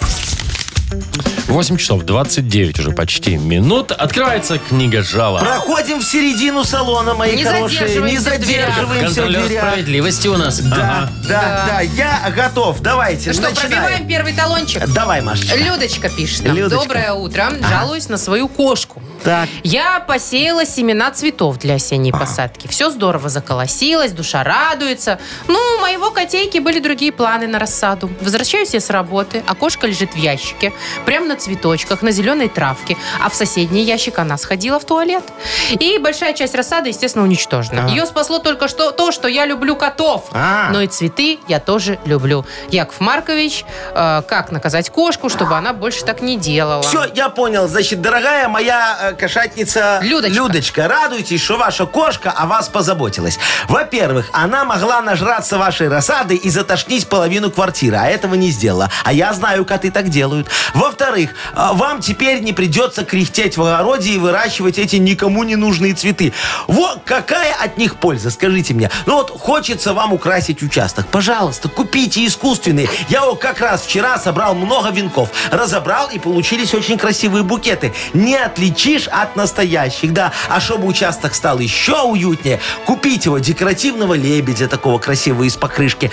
[1.49, 3.93] 8 часов 29 уже почти минут.
[3.93, 5.41] Открывается книга жалоб.
[5.41, 7.81] Проходим в середину салона, мои Не хорошие.
[8.03, 8.69] Не задерживаемся в дверях.
[8.75, 9.65] задерживаемся в Контролер дверях.
[9.69, 10.59] справедливости у нас.
[10.61, 11.13] Да, Ага.
[11.27, 12.81] да, да, я готов.
[12.81, 13.71] Давайте, Что, начинаем.
[13.71, 14.87] пробиваем первый талончик?
[14.93, 15.57] Давай, Машечка.
[15.57, 16.55] Людочка пишет нам.
[16.57, 16.85] Людочка.
[16.85, 17.53] Доброе утро.
[17.71, 19.03] Жалуюсь на свою кошку.
[19.25, 19.49] Так.
[19.63, 22.69] Я посеяла семена цветов для осенней посадки.
[22.69, 25.19] Все здорово заколосилось, душа радуется.
[25.49, 28.11] Ну, у моего котейки были другие планы на рассаду.
[28.21, 30.75] Возвращаюсь я с работы, а кошка лежит в ящике,
[31.07, 32.99] прямо на цветочках, на зеленой травке.
[33.23, 35.25] А в соседний ящик она сходила в туалет.
[35.71, 37.89] И большая часть рассады, естественно, уничтожена.
[37.89, 40.29] Ее спасло только что то, что я люблю котов.
[40.33, 40.69] А.
[40.71, 42.45] Но и цветы я тоже люблю.
[42.71, 46.83] Яков Маркович, э, как наказать кошку, чтобы она больше так не делала?
[46.83, 47.69] Все, я понял.
[47.69, 50.89] Значит, дорогая моя э, кошатница Людочка.
[50.89, 53.39] радуйтесь, что ваша кошка о вас позаботилась.
[53.69, 58.91] Во-первых, она могла нажраться вашей рассады и затошнить половину квартиры, а этого не сделала.
[59.05, 60.49] А я знаю, коты так делают.
[60.75, 65.95] Во-вторых, э, вам теперь не придется кряхтеть в огороде и выращивать эти никому не нужные
[65.95, 66.33] цветы.
[66.67, 68.91] Вот какая от них польза, скажите мне.
[69.07, 71.07] Ну вот хочется вам украсить участок.
[71.09, 72.89] Пожалуйста, купите искусственные.
[73.09, 75.31] Я вот как раз вчера собрал много венков.
[75.51, 77.93] Разобрал и получились очень красивые букеты.
[78.13, 80.33] Не отличишь от настоящих, да.
[80.49, 86.11] А чтобы участок стал еще уютнее, купите его декоративного лебедя такого красивого из покрышки,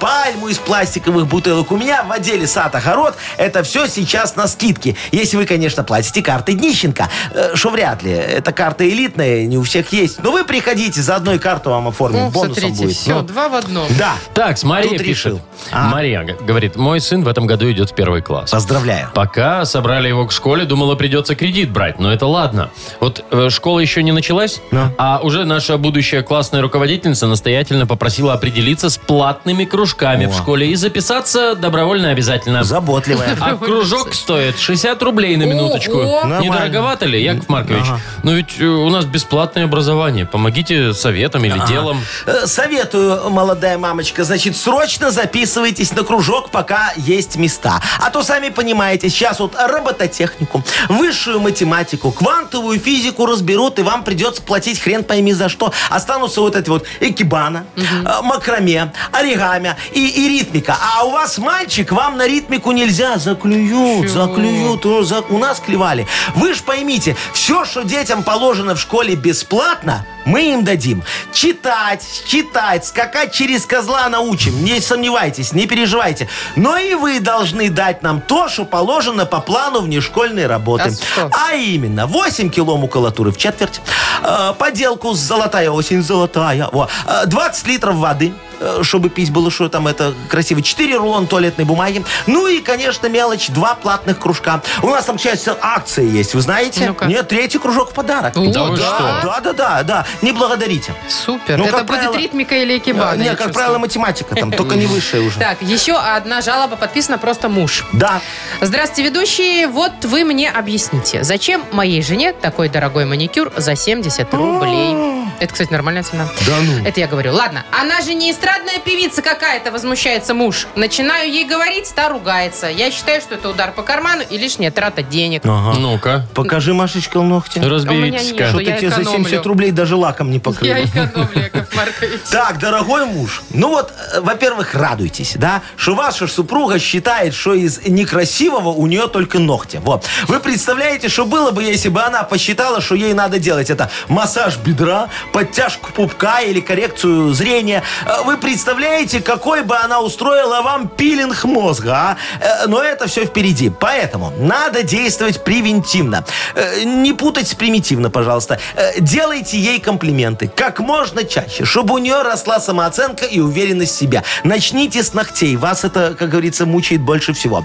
[0.00, 1.70] пальму из пластиковых бутылок.
[1.72, 4.96] У меня в отделе сад-огород это все сейчас на скидке.
[5.12, 7.08] Если вы, конечно, платите картой Днищенко.
[7.32, 8.10] Э, Что вряд ли.
[8.12, 10.22] Эта карта элитная, не у всех есть.
[10.22, 12.20] Но вы приходите, за одной карту вам оформим.
[12.24, 12.96] Ну, Бонусом смотрите, будет.
[12.96, 13.86] все, Ну, два в одном.
[13.98, 14.14] Да.
[14.34, 15.08] Так, с Мария Тут пишет.
[15.08, 15.40] решил.
[15.72, 15.88] А.
[15.88, 18.50] Мария говорит, мой сын в этом году идет в первый класс.
[18.50, 19.08] Поздравляю.
[19.14, 22.70] Пока собрали его к школе, думала, придется кредит брать, но это ладно.
[23.00, 24.90] Вот э, школа еще не началась, Ну.
[24.98, 30.74] а уже наша будущая классная руководительница настоятельно попросила определиться с платными кружками в школе и
[30.74, 32.64] записаться добровольно обязательно.
[32.64, 33.36] Заботливая.
[33.40, 35.98] А кружок стоит 60 рублей на минуточку.
[35.98, 36.22] Ого!
[36.24, 36.52] Не Нормально.
[36.58, 37.84] дороговато ли, Яков Маркович?
[38.22, 40.26] Ну ведь э, у нас бесплатное образование.
[40.26, 42.00] Помогите советом или делом.
[42.26, 47.80] Э, Советую, молодая мамочка, значит, срочно записывайтесь на кружок, пока есть места.
[48.00, 54.04] А то, сами понимаете, сейчас вот робототехнику, высшую математику, математику, квантовую физику разберут, и вам
[54.04, 55.72] придется платить хрен пойми за что.
[55.90, 60.76] Останутся вот эти вот экибана, э, макраме, оригами и, и ритмика.
[60.80, 63.18] А у вас мальчик, вам на ритмику нельзя.
[63.18, 64.26] Заклюют, Чего?
[64.26, 64.84] заклюют.
[64.84, 66.06] Ну, за- У нас клевали.
[66.34, 71.02] Вы ж поймите, все, что детям положено в школе бесплатно, мы им дадим.
[71.32, 74.62] Читать, читать, скакать через козла научим.
[74.64, 76.28] Не сомневайтесь, не переживайте.
[76.56, 80.94] Но и вы должны дать нам то, что положено по плану внешкольной работы.
[81.16, 81.30] А?
[81.50, 83.80] А именно, 8 кило макулатуры в четверть,
[84.22, 88.47] э, поделку золотая осень, золотая, во, э, 20 литров воды, э,
[88.82, 93.48] чтобы пить было, что там это красиво, 4 рулона туалетной бумаги, ну и, конечно, мелочь,
[93.48, 94.62] два платных кружка.
[94.82, 96.86] У нас там часть акции есть, вы знаете?
[96.88, 97.06] Ну-ка.
[97.06, 98.36] Нет, третий кружок в подарок.
[98.36, 98.76] О, Да да?
[98.76, 99.20] что?
[99.22, 100.06] Да, да, да, да.
[100.22, 100.94] Не благодарите.
[101.08, 101.58] Супер.
[101.58, 103.16] Ну, Это как будет правило- ритмика или экибана?
[103.16, 103.54] Не, я как чувствую.
[103.54, 105.38] правило, математика там, только не высшая уже.
[105.38, 107.84] Так, еще одна жалоба подписана просто муж.
[107.92, 108.20] Да.
[108.60, 109.66] Здравствуйте, ведущие.
[109.68, 115.17] Вот вы мне объясните, зачем моей жене такой дорогой маникюр за 70 рублей?
[115.40, 116.28] Это, кстати, нормальная цена.
[116.46, 116.84] Да ну.
[116.86, 117.32] Это я говорю.
[117.32, 120.66] Ладно, она же не эстрадная певица какая-то, возмущается муж.
[120.74, 122.66] Начинаю ей говорить, та ругается.
[122.66, 125.42] Я считаю, что это удар по карману и лишняя трата денег.
[125.44, 125.78] Ага.
[125.78, 127.58] Ну-ка, Покажи, Машечка, ногти.
[127.60, 128.48] разберитесь-ка.
[128.48, 129.24] что Что-то я тебе за экономлю.
[129.28, 130.70] 70 рублей даже лаком не покрыли.
[130.70, 132.20] Я экономлю, Яков Маркович.
[132.30, 137.86] Так, дорогой муж, ну вот, э, во-первых, радуйтесь, да, что ваша супруга считает, что из
[137.86, 139.80] некрасивого у нее только ногти.
[139.82, 140.06] Вот.
[140.26, 144.56] Вы представляете, что было бы, если бы она посчитала, что ей надо делать это массаж
[144.58, 147.82] бедра, подтяжку пупка или коррекцию зрения.
[148.06, 152.16] Э, Вы представляете, какой бы она устроила вам пилинг мозга, а?
[152.40, 153.70] Э, Но это все впереди.
[153.70, 156.24] Поэтому надо действовать превентивно.
[156.54, 158.58] Э, Не путать с примитивно, пожалуйста.
[158.98, 164.22] Делайте ей комплименты как можно чаще, чтобы у нее росла самооценка и уверенность в себе.
[164.44, 165.56] Начните с ногтей.
[165.56, 167.64] Вас это, как говорится, мучает больше всего.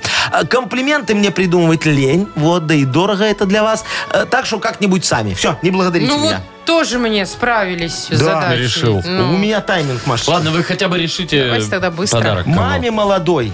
[0.49, 2.27] Комплименты мне придумывать лень.
[2.35, 3.83] Вот, да и дорого это для вас.
[4.29, 5.33] Так что как-нибудь сами.
[5.33, 6.43] Все, не благодарите Ну вот меня.
[6.65, 8.63] Тоже мне справились с Да, задачей.
[8.63, 9.01] решил.
[9.05, 10.29] Ну, У меня тайминг, Маша.
[10.31, 12.17] Ладно, вы хотя бы решите Давайте тогда быстро.
[12.19, 12.55] подарок кому.
[12.55, 13.51] Маме молодой.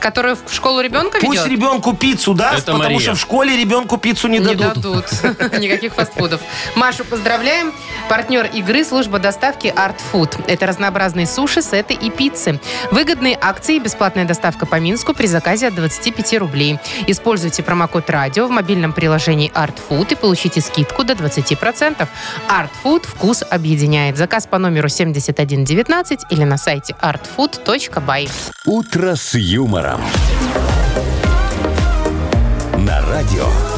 [0.00, 1.46] Которую в школу ребенка Пусть ведет?
[1.52, 3.00] ребенку пиццу даст, Это потому Мария.
[3.00, 4.74] что в школе ребенку пиццу не, Не дадут.
[4.74, 5.06] дадут.
[5.58, 6.40] Никаких фастфудов.
[6.76, 7.72] Машу поздравляем.
[8.08, 10.44] Партнер игры служба доставки Art Food.
[10.46, 12.60] Это разнообразные суши, сеты и пиццы.
[12.92, 16.78] Выгодные акции и бесплатная доставка по Минску при заказе от 25 рублей.
[17.06, 22.06] Используйте промокод радио в мобильном приложении Art Food и получите скидку до 20%.
[22.48, 24.16] Art Food вкус объединяет.
[24.16, 28.30] Заказ по номеру 7119 или на сайте artfood.by.
[28.66, 29.85] «Утро с юмором».
[32.76, 33.75] На радио.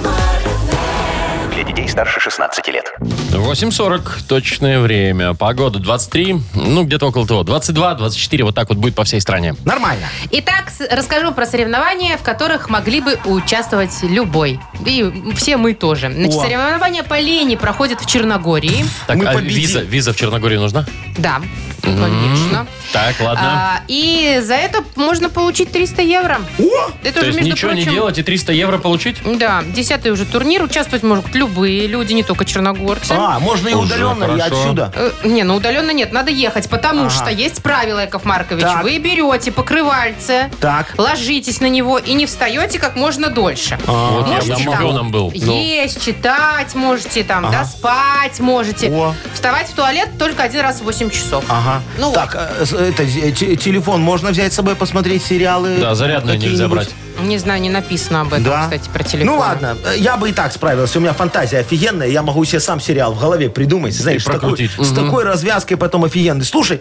[1.88, 2.92] Детей старше 16 лет.
[3.32, 5.34] 8.40 точное время.
[5.34, 7.42] Погода 23, ну где-то около того.
[7.44, 9.54] 22, 24, вот так вот будет по всей стране.
[9.64, 10.06] Нормально.
[10.30, 14.60] Итак, расскажу про соревнования, в которых могли бы участвовать любой.
[14.84, 16.10] И все мы тоже.
[16.12, 16.42] Значит, О.
[16.42, 18.84] соревнования по лени проходят в Черногории.
[19.06, 19.56] Так, Мы а победим.
[19.56, 20.84] виза, виза в Черногории нужна?
[21.16, 21.40] Да,
[21.82, 22.66] конечно.
[22.92, 23.42] Так, ладно.
[23.44, 26.40] А, и за это можно получить 300 евро.
[26.58, 26.90] О!
[27.02, 29.16] Это То уже, есть между ничего не прочим, делать и 300 евро получить?
[29.38, 30.62] Да, десятый уже турнир.
[30.62, 33.12] Участвовать могут любые люди, не только черногорцы.
[33.12, 34.62] А, можно и Уже удаленно, и хорошо.
[34.62, 34.92] отсюда.
[34.94, 37.10] Э, Не, ну удаленно нет, надо ехать, потому Ага.
[37.10, 38.62] что есть правило, Яков Маркович.
[38.64, 38.82] Так.
[38.82, 40.94] Вы берете покрывальце, Так.
[40.98, 43.78] ложитесь на него и не встаете как можно дольше.
[43.86, 45.32] Вот я Можете там миллионом был.
[45.34, 45.52] Ну.
[45.52, 48.90] Есть, читать можете, там, да, спать можете.
[48.90, 49.14] О.
[49.34, 51.44] Вставать в туалет только один раз в 8 часов.
[51.48, 51.82] Ага.
[51.98, 55.78] Ну так, э, с- это, э, те- телефон можно взять с собой посмотреть сериалы?
[55.78, 56.76] Да, зарядную нельзя какие-нибудь?
[56.88, 56.94] брать.
[57.26, 58.62] Не знаю, не написано об этом, Да.
[58.62, 59.34] кстати, про телефон.
[59.34, 60.98] Ну ладно, э, я бы и так справился.
[60.98, 62.08] У меня фантазия офигенная.
[62.08, 63.94] Я могу себе сам сериал в голове придумать.
[63.94, 64.70] Знаешь, с такой, прокрутить.
[64.78, 66.44] с такой развязкой потом офигенной.
[66.44, 66.80] Слушай,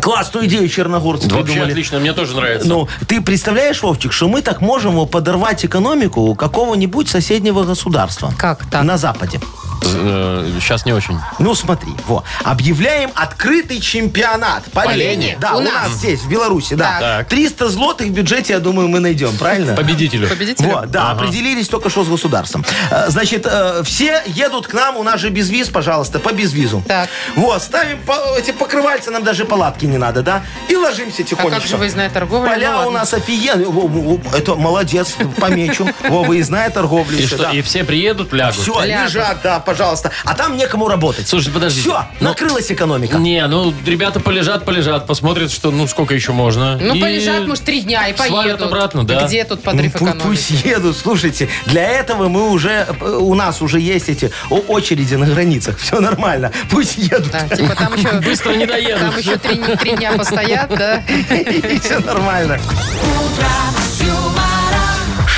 [0.00, 1.70] классную идею черногорцы Вообще придумали.
[1.72, 2.68] отлично, мне тоже нравится.
[2.68, 8.32] Ну, ты представляешь, Вовчик, что мы так можем подорвать экономику какого-нибудь соседнего государства?
[8.38, 8.84] Как так?
[8.84, 9.40] На Западе.
[9.82, 11.18] Сейчас не очень.
[11.38, 12.24] Ну, смотри, во.
[12.44, 15.22] Объявляем открытый чемпионат по, По лени.
[15.26, 15.38] лени?
[15.40, 15.72] Да, У у, нас.
[15.88, 15.92] нас.
[15.92, 16.98] здесь, в Беларуси, да.
[17.00, 17.28] Так.
[17.28, 19.74] 300 злотых в бюджете, я думаю, мы найдем, правильно?
[19.74, 20.28] Победителю.
[20.28, 20.66] Победитель?
[20.66, 22.64] Вот, да, определились только что с государством.
[22.90, 26.82] Э, Значит, э, все едут к нам, у нас же без виз, пожалуйста, по безвизу.
[26.86, 27.08] Так.
[27.36, 30.42] Вот, ставим по- эти покрывальца, нам даже палатки не надо, да?
[30.68, 31.60] И ложимся А тихонечко.
[31.60, 32.50] как же выездная торговля?
[32.50, 33.66] Поля Ну, у нас офигенные.
[33.66, 35.88] Во, во, во, Это молодец, помечу.
[36.08, 37.18] Во, выездная торговля.
[37.18, 37.50] И что, да.
[37.50, 38.56] и все приедут, лягут?
[38.56, 39.06] Все, Лягут.
[39.08, 40.10] лежат, да, пожалуйста.
[40.24, 41.28] А там некому работать.
[41.28, 41.88] Слушай, подождите.
[41.88, 43.16] Все, Ну, накрылась экономика.
[43.18, 46.76] Не, ну, ребята полежат, полежат, посмотрят, что, ну, сколько еще можно.
[46.76, 48.62] Ну, И полежат, может, три дня и свалят поедут.
[48.62, 49.24] обратно, да.
[49.26, 50.26] Где тут подрыв Ну, экономики?
[50.26, 51.48] Пусть едут, слушайте.
[51.66, 55.78] Для этого мы уже, э, у нас уже есть эти очереди на границах.
[55.78, 56.50] Все нормально.
[56.70, 57.30] Пусть едут.
[57.30, 58.12] Да, типа там еще...
[58.24, 59.00] Быстро не доедут.
[59.10, 61.02] Там еще три, три дня постоят, да?
[61.80, 62.58] Все нормально.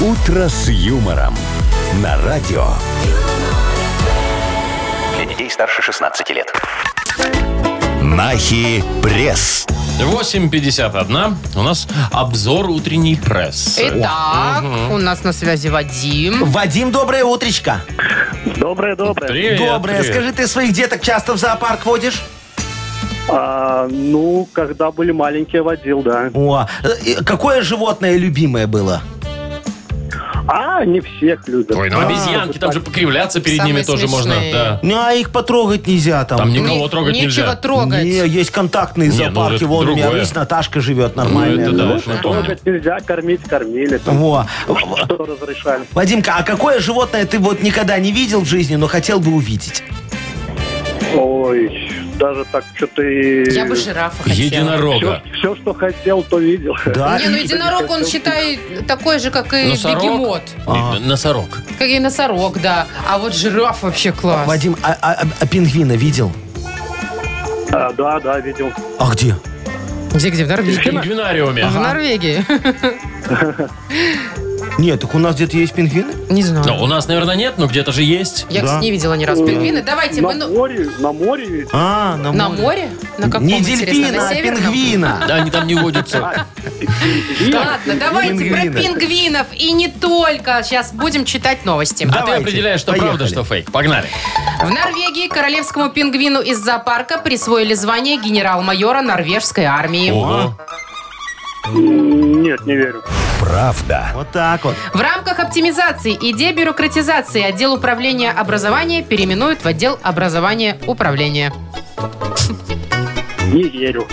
[0.00, 1.34] «Утро с юмором»
[2.02, 2.66] на радио.
[5.16, 6.52] Для детей старше 16 лет.
[8.02, 9.64] Нахи пресс.
[10.00, 11.34] 8.51.
[11.54, 13.88] У нас обзор утренней прессы.
[13.94, 16.44] Итак, у нас на связи Вадим.
[16.44, 17.80] Вадим, доброе утречко.
[18.56, 19.28] Доброе, доброе.
[19.28, 20.00] Привет, доброе.
[20.00, 20.12] привет.
[20.12, 22.20] Скажи, ты своих деток часто в зоопарк водишь?
[23.28, 26.30] А, ну, когда были маленькие, водил, да.
[26.34, 29.00] О, э, какое животное любимое было?
[30.46, 31.76] А, не всех любят.
[31.76, 34.32] Ой, ну А, обезьянки, там же покривляться перед Самые ними тоже можно.
[34.34, 34.52] смешные.
[34.52, 34.80] Да.
[34.82, 36.38] Ну, а их потрогать нельзя там.
[36.38, 37.56] Там никого трогать Нечего нельзя.
[37.56, 38.04] трогать.
[38.04, 39.56] Не, есть контактные Не, ну, зоопарки.
[39.56, 40.26] это Вон у меня, другое.
[40.34, 41.62] Наташка живет Ну, нормальная.
[41.68, 42.18] это да, Ну.
[42.22, 43.98] Трогать нельзя, кормить кормили.
[43.98, 44.46] Там, Во.
[45.04, 45.84] что разрешали.
[45.92, 49.82] Вадимка, а какое животное ты вот никогда не видел в жизни, но хотел бы увидеть?
[51.16, 53.50] Ой, даже так что-то и...
[53.50, 54.36] Я бы жирафа хотела.
[54.44, 55.22] Единорога.
[55.38, 56.74] Все, что хотел, то видел.
[56.86, 57.18] Да?
[57.20, 60.02] Не, ну единорог, он, считай, такой же, как и Носорог?
[60.02, 60.42] бегемот.
[60.66, 60.98] А.
[60.98, 61.48] Носорог.
[61.78, 62.86] Как и носорог, да.
[63.08, 64.46] А вот жираф вообще класс.
[64.46, 66.32] Вадим, а, а- а- пингвина видел?
[67.72, 68.72] А, да, да, видел.
[68.98, 69.34] А где?
[70.12, 70.44] Где, где?
[70.44, 70.80] В В Норвегии.
[70.82, 71.66] пингвинариуме.
[71.66, 72.44] В Норвегии.
[74.76, 76.12] Нет, так у нас где-то есть пингвины?
[76.30, 76.66] Не знаю.
[76.66, 78.46] Ну, у нас, наверное, нет, но где-то же есть.
[78.50, 78.66] Я, Да.
[78.66, 79.82] кстати, не видела ни разу пингвины.
[79.82, 80.34] Давайте, На мы...
[80.34, 81.68] ну- море, на море ведь.
[81.72, 82.60] А, на, На море.
[82.62, 82.90] море?
[83.18, 83.86] На каком, Не интересно?
[83.86, 84.62] дельфина, На а северном?
[84.62, 85.24] пингвина.
[85.28, 86.20] Да, они там не водятся.
[87.52, 88.72] Ладно, давайте Пингвины.
[88.72, 89.46] про пингвинов.
[89.54, 90.60] И не только.
[90.64, 92.04] Сейчас будем читать новости.
[92.04, 93.08] А ты Давайте, определяешь, что поехали.
[93.10, 93.70] правда, что фейк.
[93.70, 94.08] Погнали.
[94.60, 100.10] В Норвегии королевскому пингвину из зоопарка присвоили звание генерал-майора норвежской армии.
[100.10, 100.58] Ого.
[101.72, 103.02] Нет, не верю.
[103.44, 104.10] Правда.
[104.14, 104.74] Вот так вот.
[104.94, 111.52] В рамках оптимизации и дебюрократизации отдел управления образования переименуют в отдел образования управления.
[113.52, 114.08] Не верю.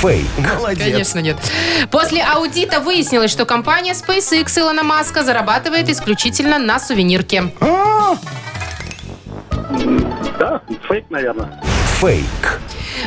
[0.00, 0.26] Фейк.
[0.58, 0.84] Молодец.
[0.84, 1.36] Конечно, нет.
[1.90, 7.52] После аудита выяснилось, что компания SpaceX Илона Маска зарабатывает исключительно на сувенирке.
[10.38, 11.60] Да, фейк, наверное.
[11.98, 12.60] Фейк.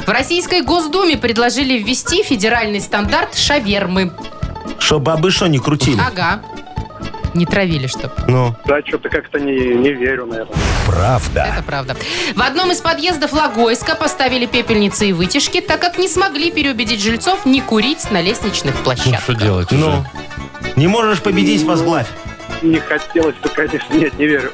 [0.05, 4.11] В Российской Госдуме предложили ввести федеральный стандарт шавермы.
[4.79, 5.99] Что бабы что не крутили?
[5.99, 6.41] Ага.
[7.35, 8.11] Не травили, чтоб.
[8.27, 8.55] Ну.
[8.65, 10.55] Да, что-то как-то не, не верю, наверное.
[10.87, 11.47] Правда.
[11.53, 11.95] Это правда.
[12.35, 17.45] В одном из подъездов Логойска поставили пепельницы и вытяжки, так как не смогли переубедить жильцов
[17.45, 19.21] не курить на лестничных Ну, площадках.
[19.21, 19.87] что делать Ну.
[19.87, 20.05] уже?
[20.75, 22.07] Не можешь победить, возглавь.
[22.63, 24.51] Не хотелось бы, конечно, нет, не верю.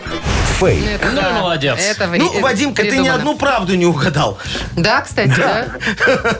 [0.59, 0.85] Фейк.
[0.87, 1.77] Это Ну и молодец.
[1.79, 3.15] Это ври- Ну, это Вадимка, ты ни придумано.
[3.15, 4.37] одну правду не угадал.
[4.77, 5.65] Да, кстати, да.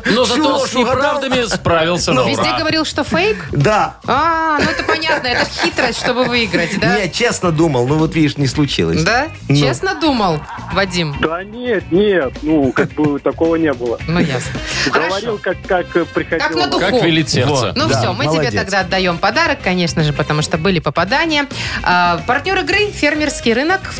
[0.06, 2.58] Но Всю зато с неправдами справился на Везде ура.
[2.60, 3.45] говорил, что фейк?
[3.51, 3.97] Да.
[4.08, 6.97] А, ну это понятно, это хитрость, чтобы выиграть, да?
[6.97, 9.04] Не, честно думал, ну вот видишь, не случилось.
[9.04, 9.28] Да?
[9.49, 9.56] Ну.
[9.58, 10.39] Честно думал,
[10.71, 11.15] Вадим?
[11.19, 13.99] Да нет, нет, ну, как бы такого не было.
[14.08, 14.54] Ну, ясно.
[14.93, 16.47] Говорил, как, как приходило.
[16.47, 16.80] Как на духу.
[16.80, 17.73] Как велит сердце.
[17.75, 18.51] Ну Да, все, мы молодец.
[18.51, 21.47] тебе тогда отдаем подарок, конечно же, потому что были попадания.
[21.84, 23.99] А, партнер игры– фермерский рынок в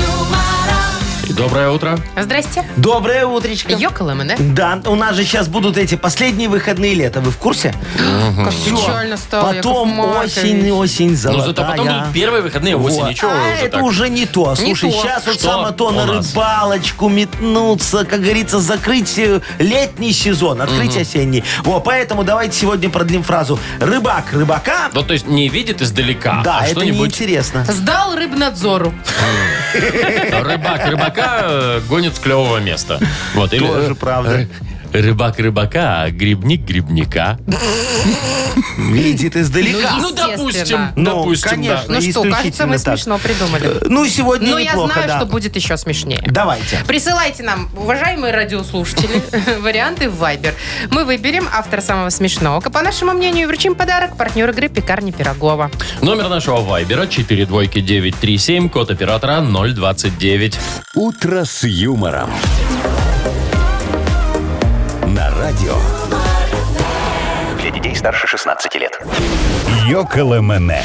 [1.33, 1.97] доброе утро.
[2.19, 2.63] Здрасте.
[2.77, 3.73] Доброе утречко.
[3.73, 4.79] Йоколэмэ, да?
[4.81, 7.21] Да, у нас же сейчас будут эти последние выходные лета.
[7.21, 7.73] Вы в курсе?
[8.37, 8.75] Как Всё.
[8.77, 10.37] печально стало, Потом Яков Маркович.
[10.37, 11.47] осень, осень золотая.
[11.47, 12.91] зато потом будут первые выходные Вот.
[12.91, 13.09] осени.
[13.09, 13.83] Ничего а уже это так.
[13.83, 14.55] уже не то.
[14.55, 15.01] Слушай, то.
[15.01, 16.29] сейчас вот Что самое то у на нас?
[16.33, 21.43] рыбалочку метнуться, как говорится, закрыть э, летний сезон, открыть осенний.
[21.63, 23.59] Вот, поэтому давайте сегодня продлим фразу.
[23.79, 24.89] Рыбак рыбака.
[24.93, 27.65] Ну, то есть не видит издалека, Да, а это что-нибудь неинтересно.
[27.65, 28.93] Сдал рыбнадзору.
[29.73, 32.99] рыбак рыбака э, гонит с клевого места.
[33.33, 34.47] Вот, или, Тоже э, правда.
[34.93, 37.39] Ры- Рыбак рыбака, а грибник грибника.
[38.77, 39.91] Видит издалека.
[39.97, 40.37] Ну, Ну, Естественно.
[40.37, 41.83] допустим, Ну, допустим, конечно.
[41.87, 41.93] да.
[41.93, 42.97] Ну что, кажется, мы так.
[42.97, 43.65] смешно придумали.
[43.67, 45.17] Э, Ну, сегодня Но я неплохо, знаю, да.
[45.17, 46.21] что будет еще смешнее.
[46.27, 46.79] Давайте.
[46.87, 49.21] Присылайте нам, уважаемые радиослушатели,
[49.61, 50.53] варианты в Viber.
[50.91, 52.59] Мы выберем автора самого смешного.
[52.61, 55.71] По нашему мнению, вручим подарок партнер игры «Пекарни Пирогова».
[56.01, 60.59] Номер нашего вайбера 42937, код оператора 029.
[60.95, 62.29] «Утро с юмором».
[65.51, 65.75] На радио
[67.59, 69.01] Для детей старше 16 лет.
[69.85, 70.81] «Йоколэмэне».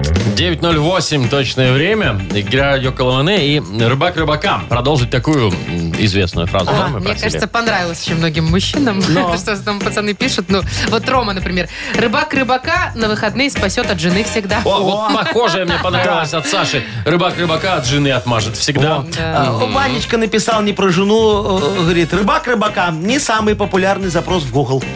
[0.00, 2.20] 9.08 точное время.
[2.34, 4.60] Игра Йоколомане и рыбак рыбака.
[4.68, 5.52] Продолжить такую
[5.98, 6.66] известную фразу.
[6.66, 7.24] да, А, мы мне просили?
[7.24, 9.02] кажется, понравилось очень многим мужчинам.
[9.08, 9.36] Но.
[9.36, 10.46] Что там пацаны пишут.
[10.48, 11.68] Ну, вот Рома, например.
[11.94, 14.60] Рыбак рыбака на выходные спасет от жены всегда.
[14.64, 16.82] О, вот похожее мне понравилось от Саши.
[17.04, 19.04] Рыбак рыбака от жены отмажет всегда.
[19.16, 19.34] Да.
[19.48, 24.82] А, Ванечка написал не про жену, говорит, рыбак рыбака не самый популярный запрос в Google.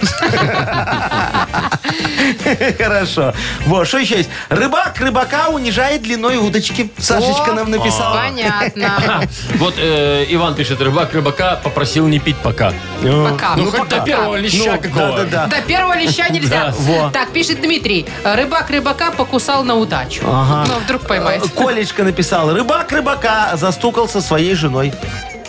[2.79, 3.35] Хорошо.
[3.67, 4.31] Вот, что еще есть?
[4.49, 6.91] Рыбак рыбака унижает длиной удочки.
[6.99, 8.17] Сашечка нам написала.
[8.17, 9.23] Понятно.
[9.57, 12.73] Вот э, Иван пишет, рыбак рыбака попросил не пить пока.
[13.03, 13.57] Пока.
[13.57, 15.17] Ну, хоть до первого леща Ну, какого.
[15.19, 15.47] Да-да-да.
[15.47, 16.73] До первого леща нельзя.
[16.79, 17.11] Во.
[17.11, 18.07] Так, пишет Дмитрий.
[18.25, 20.23] Рыбак рыбака покусал на удачу.
[20.27, 20.65] Ага.
[20.69, 21.43] Ну, вдруг поймает.
[21.55, 24.93] Колечка написал, рыбак рыбака застукался своей женой.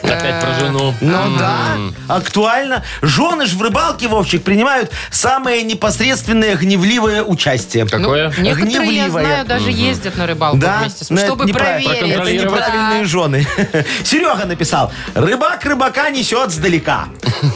[0.06, 0.93] Опять про жену.
[1.01, 1.78] Ну да,
[2.08, 2.84] актуально.
[3.01, 7.86] Жены ж в рыбалке, Вовчик, принимают самое непосредственное гневливое участие.
[7.86, 8.32] Какое?
[8.38, 9.10] Ну, некоторые, я Гневливое.
[9.26, 10.80] знаю, даже ездят на рыбалку Да?
[10.82, 11.89] вместе, с- Но это чтобы неправильно.
[11.89, 12.16] проверить.
[12.20, 13.47] Это неправильные жены.
[14.03, 17.06] Серега написал, рыбак рыбака несет сдалека.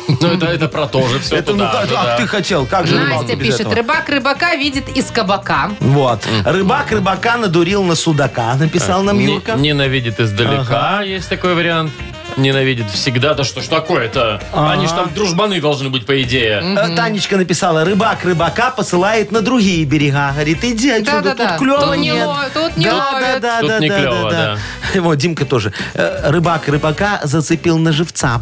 [0.08, 1.72] Ну, это, это про то же все Это ну туда.
[1.72, 2.16] как, туда.
[2.16, 3.76] а ты хотел, как же рыбалка Настя без пишет, этого?
[3.76, 5.72] рыбак рыбака видит из кабака.
[5.80, 6.22] Вот.
[6.45, 9.54] Рыбак рыбака надурил на судака, написал нам Не- Юрка.
[9.54, 11.91] ненавидит издалека, есть такой вариант.
[12.40, 13.34] Ненавидит всегда.
[13.34, 14.42] Да что ж такое-то?
[14.54, 16.62] Они ж там дружбаны должны быть, по идее.
[16.64, 20.32] Э, Танечка написала, рыбак рыбака посылает на другие берега.
[20.32, 21.50] Говорит, иди отсюда, Да-да-да.
[21.50, 22.26] тут клево Тут не нет.
[22.28, 23.42] ло- тут не да, ловят.
[23.42, 24.58] Да, да, Тут да, не да, да.
[25.02, 25.74] Вот, Димка тоже.
[25.94, 28.42] Э, Рыбак рыбака зацепил на живца.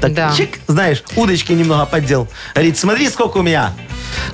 [0.00, 0.32] Так, Да.
[0.36, 2.28] чик, знаешь, удочки немного поддел.
[2.54, 3.72] Говорит, смотри, сколько у меня.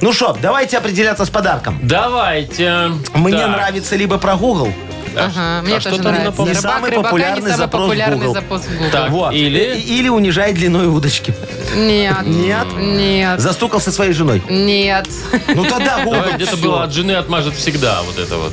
[0.00, 1.78] Ну что, давайте определяться с подарком.
[1.82, 2.90] Давайте.
[3.14, 3.50] Мне Так.
[3.50, 4.72] нравится либо про Google,
[5.16, 6.42] Ага, мне а что тоже там нравится.
[6.42, 8.32] Не самый рыбака не популярный самый запрос в популярный Google.
[8.34, 8.90] запрос в Google.
[8.90, 9.10] Так.
[9.10, 9.32] вот.
[9.32, 11.34] или- Или унижает длиной удочки.
[11.74, 12.22] Нет.
[12.26, 12.66] Нет?
[12.76, 13.40] Нет.
[13.40, 14.42] Застукался своей женой.
[14.48, 15.08] Нет.
[15.48, 16.22] Ну тогда Google.
[16.34, 18.52] Где-то было от жены отмажет всегда вот это вот.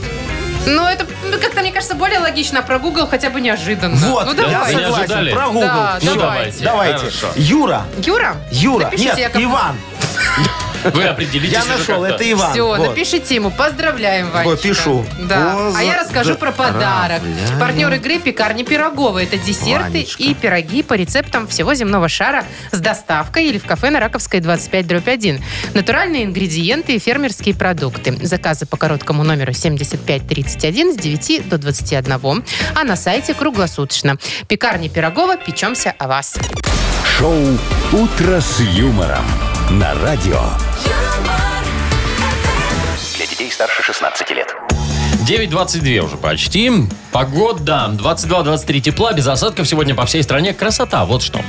[0.66, 1.06] Ну, это
[1.42, 2.62] как-то, мне кажется, более логично.
[2.62, 3.96] Про Google хотя бы неожиданно.
[3.96, 4.74] Вот, ну, я давай.
[4.74, 5.34] Согласен.
[5.34, 5.62] Про Google.
[5.62, 6.00] Да.
[6.02, 6.64] Ну, давайте.
[6.64, 6.98] Давайте.
[6.98, 7.28] Хорошо.
[7.38, 7.86] Юра.
[8.06, 8.36] Юра?
[8.52, 8.86] Юра.
[8.86, 9.78] Напишите, Нет, Иван.
[10.86, 12.52] Вы определитесь Я нашел, это Иван.
[12.52, 12.90] Все, Вот.
[12.90, 13.52] напишите ему.
[13.52, 14.50] Поздравляем, Ванечка.
[14.50, 15.06] Вот, пишу.
[15.28, 15.72] Да.
[15.76, 17.22] А я расскажу про подарок.
[17.22, 17.60] Поздравляем.
[17.60, 19.22] Партнер игры «Пекарни Пирогова».
[19.24, 20.24] Это десерты Ванечка.
[20.24, 24.88] и пироги по рецептам всего земного шара с доставкой или в кафе на Раковской 25
[24.88, 25.44] дробь 1.
[25.74, 28.18] Натуральные ингредиенты и фермерские продукты.
[28.26, 32.44] Заказы по короткому номеру 7531 с 9 до 21.
[32.76, 34.18] А на сайте круглосуточно.
[34.48, 35.38] «Пекарни Пирогова.
[35.38, 36.38] Печемся о вас».
[37.18, 37.34] Шоу
[37.94, 39.26] «Утро с юмором»
[39.72, 40.40] на радио.
[43.16, 44.56] Для детей старше 16 лет.
[45.28, 46.72] 9.22 уже почти.
[47.12, 50.54] Погода 22-23 тепла, без осадков сегодня по всей стране.
[50.54, 51.42] Красота, вот что.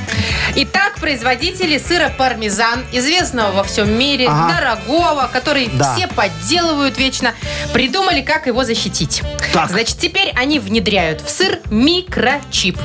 [0.57, 4.55] Итак, производители сыра пармезан, известного во всем мире, Ага.
[4.55, 5.95] дорогого, который Да.
[5.95, 7.35] все подделывают вечно,
[7.73, 9.23] придумали, как его защитить.
[9.53, 9.71] Так.
[9.71, 12.79] Значит, теперь они внедряют в сыр микрочип.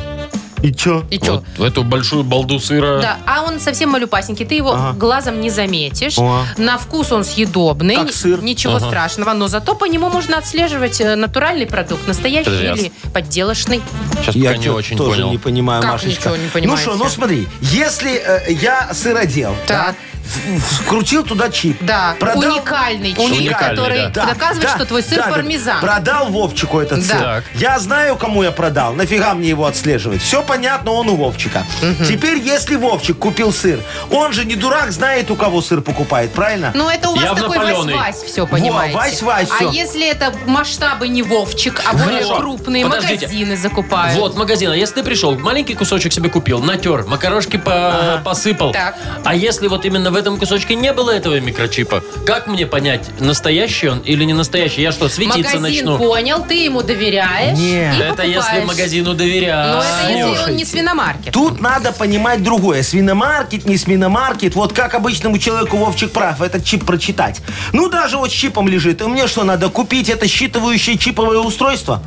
[0.63, 1.03] И чё?
[1.11, 1.33] И что?
[1.33, 3.01] Вот в эту большую балду сыра.
[3.01, 4.93] Да, а он совсем малюпасенький, ты его Ага.
[4.97, 6.17] глазом не заметишь.
[6.17, 6.45] О.
[6.57, 8.41] На вкус он съедобный, Как сыр.
[8.41, 8.87] ничего Ага.
[8.87, 13.81] страшного, но зато по нему можно отслеживать э, натуральный продукт, настоящий Подожди, или подделочный.
[14.21, 15.31] Сейчас Я пока не чё- очень тоже понял.
[15.31, 16.29] не понимаю, Как Машечка.
[16.29, 16.81] ничего не ну понимаете?
[16.83, 19.77] что, ну смотри, если э, я сыродел, Так.
[19.77, 21.77] да, вкрутил туда чип.
[21.81, 24.25] Да, продал- уникальный чип, Уникальный, который да.
[24.25, 25.79] доказывает, да, что твой сыр да, пармезан.
[25.81, 27.13] Продал Вовчику этот Да.
[27.13, 27.23] сыр.
[27.23, 27.43] Так.
[27.55, 28.93] Я знаю, кому я продал.
[28.93, 30.21] Нафига мне его отслеживать?
[30.21, 31.63] Все понятно, он у Вовчика.
[32.07, 33.79] Теперь, если Вовчик купил сыр,
[34.11, 36.71] он же не дурак, знает, у кого сыр покупает, правильно?
[36.73, 37.57] Ну, это у вас Явно такой.
[37.73, 38.97] Вась-Вась, все, понимаете.
[38.97, 39.71] Вась-Вась, А всё.
[39.71, 42.35] если это масштабы не Вовчик, а более Хорошо.
[42.37, 43.25] крупные Подождите.
[43.25, 44.17] магазины закупают?
[44.17, 44.71] Вот, магазин.
[44.71, 48.71] А если ты пришел, маленький кусочек себе купил, натер, макарошки по- посыпал.
[48.71, 48.95] Так.
[49.23, 52.03] А если вот именно в этом кусочке не было этого микрочипа.
[52.25, 54.81] Как мне понять, настоящий он или не настоящий?
[54.81, 55.97] Я что, светиться Магазин начну?
[55.97, 57.95] понял, ты ему доверяешь Нет.
[57.95, 58.67] и Это если покупаешь.
[58.67, 59.73] магазину доверяю.
[59.73, 61.33] Но это если он не свиномаркет.
[61.33, 62.83] Тут надо понимать другое.
[62.83, 64.55] Свиномаркет, не свиномаркет.
[64.55, 67.41] Вот как обычному человеку Вовчик прав этот чип прочитать.
[67.71, 69.01] Ну, даже вот с чипом лежит.
[69.01, 72.03] И мне что, надо купить это считывающее чиповое устройство?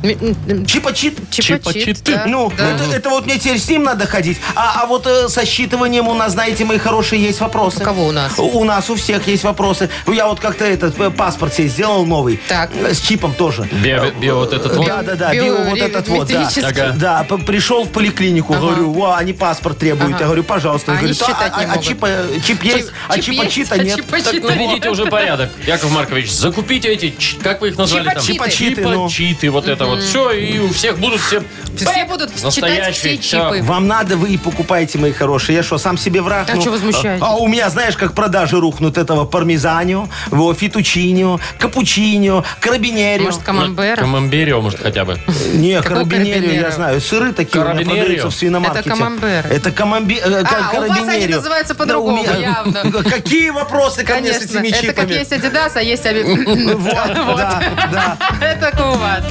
[0.65, 1.17] Чипа-чит?
[1.29, 2.03] Чипа-чит.
[2.03, 2.71] да, Ну, да.
[2.71, 4.37] это, это вот мне теперь с ним надо ходить.
[4.55, 7.81] А, а вот э, со считыванием у нас, знаете, мои хорошие, есть вопросы.
[7.81, 8.33] У кого у нас?
[8.37, 9.89] У нас у всех есть вопросы.
[10.07, 12.39] Я вот как-то этот э, паспорт себе сделал новый.
[12.47, 12.71] Так.
[12.75, 13.67] Э, С чипом тоже.
[13.71, 14.85] Био, био вот этот вот.
[14.85, 16.49] Да, да, да, био- био, вот этот вот, да.
[16.63, 16.93] Ага.
[16.97, 20.11] Да, пришел в поликлинику, говорю, во, они паспорт требуют.
[20.13, 20.19] Ага.
[20.19, 20.93] Я говорю, пожалуйста.
[20.93, 22.09] А Они считать а, не а- а чипа,
[22.45, 23.95] чип есть, а чип чипа есть, чита а нет.
[23.97, 25.49] чипа Так чита наведите уже порядок.
[25.65, 28.23] Яков Маркович, закупите эти, как вы их назвали там?
[28.23, 28.81] Чипа-читы.
[28.83, 29.51] Чипа-читы, ну.
[29.51, 30.03] Вот это вот.
[30.03, 31.43] Все, и у всех будут все...
[31.75, 33.61] Все будут читать все чипы.
[33.63, 35.55] Вам надо, вы и покупаете, мои хорошие.
[35.55, 36.49] Я что, сам себе враг?
[36.49, 37.23] А Ну, чё возмущаетесь?
[37.23, 43.25] А, у меня, знаешь, как продажи рухнут этого пармезанио, во, фетучинио, капучинио, карабинерио.
[43.25, 43.95] Может, камамбера?
[43.97, 45.19] Камамберио, может, хотя бы.
[45.53, 47.01] Не, карабинерио, я знаю.
[47.01, 48.79] Сыры такие у меня продаются в свиномаркете.
[48.81, 49.49] Это камамберы.
[49.49, 50.15] Это камамби...
[50.23, 53.03] э, А, у вас они называются по-другому, явно.
[53.03, 55.13] Какие вопросы ко мне с Конечно, этими это как чипами?
[55.19, 56.03] есть Адидас, а есть.
[56.77, 57.61] Вот, да,
[57.91, 58.17] да.
[58.41, 59.23] Это у вас.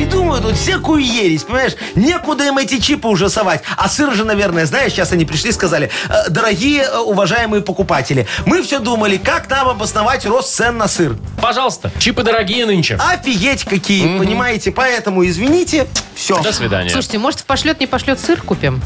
[0.00, 1.74] Придумывают вот всякую ересь, понимаешь?
[1.94, 3.60] Некуда им эти чипы уже совать.
[3.76, 8.26] А сыр же, наверное, знаешь, сейчас они пришли и сказали, «Э, дорогие, э, уважаемые покупатели,
[8.46, 11.18] мы все думали, как нам обосновать рост цен на сыр.
[11.42, 12.94] Пожалуйста, чипы дорогие нынче.
[12.94, 14.72] Офигеть какие, понимаете?
[14.72, 16.40] Поэтому, извините, все.
[16.40, 16.88] До свидания.
[16.88, 18.80] Слушайте, может, в пошлет, не пошлет сыр купим?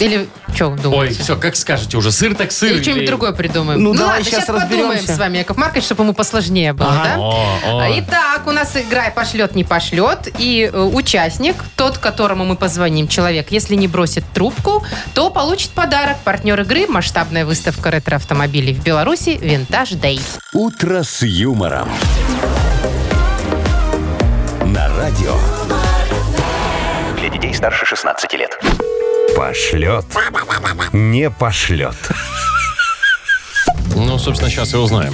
[0.00, 1.22] Или что Ой, думаете?
[1.22, 2.72] все, как скажете уже, сыр так сыр.
[2.72, 3.82] Или что-нибудь другое придумаем.
[3.82, 7.04] Ну, давай ладно, щас сейчас подумаем с вами, Яков Маркович, чтобы ему посложнее было, Ага.
[7.04, 7.18] да?
[7.18, 7.78] О, о.
[7.80, 10.28] А, Итак, у нас игра пошлет, не пошлет.
[10.38, 14.84] И э, участник, тот, которому мы позвоним, человек, если не бросит трубку,
[15.14, 16.18] то получит подарок.
[16.24, 20.20] Партнер игры– масштабная выставка ретро-автомобилей в Беларуси «Винтаж Дэй».
[20.52, 21.88] «Утро с юмором».
[24.64, 25.34] На радио
[27.18, 28.58] Для детей старше 16 лет.
[29.34, 30.04] Пошлет.
[30.92, 31.96] Не пошлет.
[33.98, 35.12] Ну, собственно, сейчас и узнаем.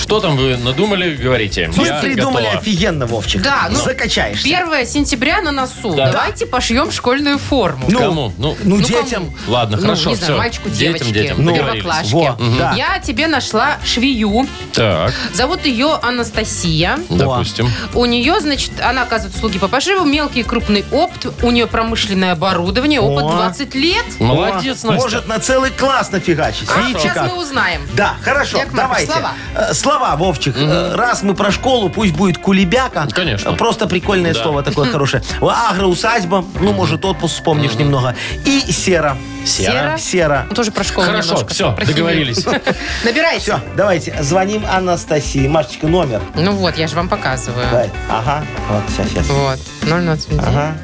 [0.00, 1.70] Что там вы надумали, говорите?
[1.76, 2.60] Мы Я придумали готова.
[2.60, 3.42] офигенно, Вовчик.
[3.42, 4.46] Да, ну, Закачаешься.
[4.46, 5.94] 1 сентября на носу.
[5.94, 6.10] Да.
[6.12, 7.86] Давайте пошьем школьную форму.
[7.88, 8.32] Ну, Кому?
[8.38, 9.26] Ну, Ну, Ну, детям.
[9.26, 9.32] кому?
[9.48, 10.38] ладно, Ну, хорошо, не знаю, все.
[10.38, 11.82] мальчику, детям, девочке, детям, Ну, договорились.
[11.84, 12.14] первоклашке.
[12.14, 12.74] Во, да.
[12.76, 14.46] Я тебе нашла швею.
[14.72, 16.98] Так, Зовут ее Анастасия.
[17.10, 17.70] допустим.
[17.94, 21.32] У нее, значит, она оказывает услуги по пошиву, мелкий и крупный опыт.
[21.42, 23.32] У нее промышленное оборудование, опыт О.
[23.32, 24.04] 20 лет.
[24.18, 25.02] Молодец, О, Настя.
[25.02, 26.68] Может на целый класс нафигачить.
[26.74, 27.32] А, Видите сейчас как?
[27.32, 27.82] мы узнаем.
[27.94, 29.12] Да, хорошо, Яков Маркович, давайте.
[29.12, 29.32] слова.
[29.70, 30.54] Э, Слова, Вовчик.
[30.58, 33.06] Э, Раз мы про школу, пусть будет кулебяка.
[33.10, 33.50] Конечно.
[33.50, 34.42] Э, Просто прикольное Да.
[34.42, 35.22] слово такое хорошее.
[35.40, 38.14] Агроусадьба, ну, может, отпуск вспомнишь немного.
[38.44, 39.16] И сера.
[39.46, 39.96] Сера?
[39.98, 40.46] Сера.
[40.48, 41.96] Ну, тоже про школу Хорошо, немножко, все, про химию.
[41.96, 42.44] договорились.
[43.04, 43.40] Набирайте.
[43.40, 45.46] Все, давайте, звоним Анастасии.
[45.48, 46.22] Машечка, номер.
[46.34, 47.66] Ну вот, я же вам показываю.
[48.10, 49.26] Ага, вот, сейчас, сейчас.
[49.26, 49.58] Вот.
[49.82, 50.42] 0,29.
[50.46, 50.74] Ага,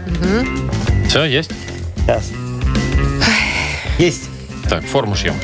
[1.09, 1.51] Все, есть?
[1.97, 2.25] сейчас.
[3.99, 4.25] Есть.
[4.69, 5.35] Так, форму шьем.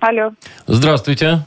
[0.00, 0.30] Алло,
[0.66, 1.40] Здравствуйте.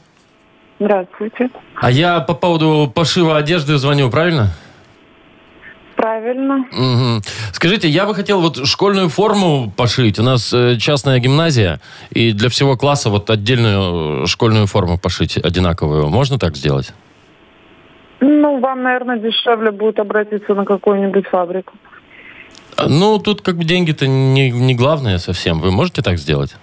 [0.78, 1.48] здравствуйте.
[1.76, 4.50] А я по поводу пошива одежды звоню, правильно?
[5.96, 6.66] Правильно.
[6.72, 7.22] Мгм.
[7.52, 10.18] Скажите, я бы хотел вот школьную форму пошить.
[10.18, 11.80] У нас э, частная гимназия,
[12.10, 16.08] и для всего класса вот отдельную э, школьную форму пошить одинаковую.
[16.08, 16.92] Можно так сделать?
[18.20, 21.72] Ну, вам, наверное, дешевле будет обратиться на какую-нибудь фабрику.
[22.86, 25.60] Ну, тут как бы деньги-то не, не главное совсем.
[25.60, 26.56] Вы можете так сделать?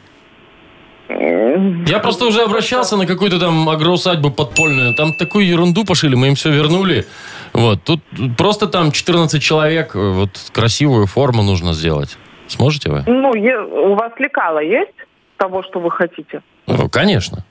[1.09, 4.93] Я просто уже обращался на какую-то там агроусадьбу подпольную.
[4.93, 7.05] Там такую ерунду пошили, мы им все вернули.
[7.53, 7.83] Вот.
[7.83, 8.01] Тут
[8.37, 9.95] просто там 14 человек.
[9.95, 12.17] Вот красивую форму нужно сделать.
[12.47, 13.03] Сможете вы?
[13.07, 13.59] Ну, е-
[13.91, 14.93] у вас лекала есть
[15.37, 16.41] того, что вы хотите?
[16.67, 17.43] Ну, конечно.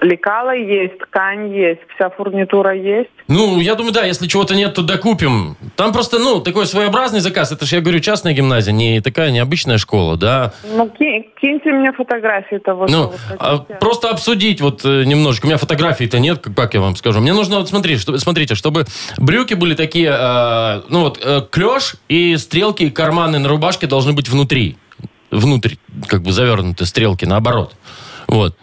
[0.00, 3.10] Лекала есть, ткань есть, вся фурнитура есть.
[3.26, 5.56] Ну, я думаю, да, если чего-то нет, то докупим.
[5.76, 7.52] Там просто, ну, такой своеобразный заказ.
[7.52, 10.52] Это же, я говорю, частная гимназия, не такая необычная школа, да.
[10.64, 15.46] Ну, ки- киньте мне фотографии того, Ну, а просто обсудить вот э, немножко.
[15.46, 17.20] У меня фотографий-то нет, как, как я вам скажу.
[17.20, 18.84] Мне нужно, вот смотри, что, смотрите, чтобы
[19.18, 24.12] брюки были такие, э, ну вот, э, клеш и стрелки, и карманы на рубашке должны
[24.12, 24.76] быть внутри.
[25.30, 25.74] Внутрь,
[26.06, 27.74] как бы завернуты стрелки, наоборот.
[28.28, 28.56] Вот.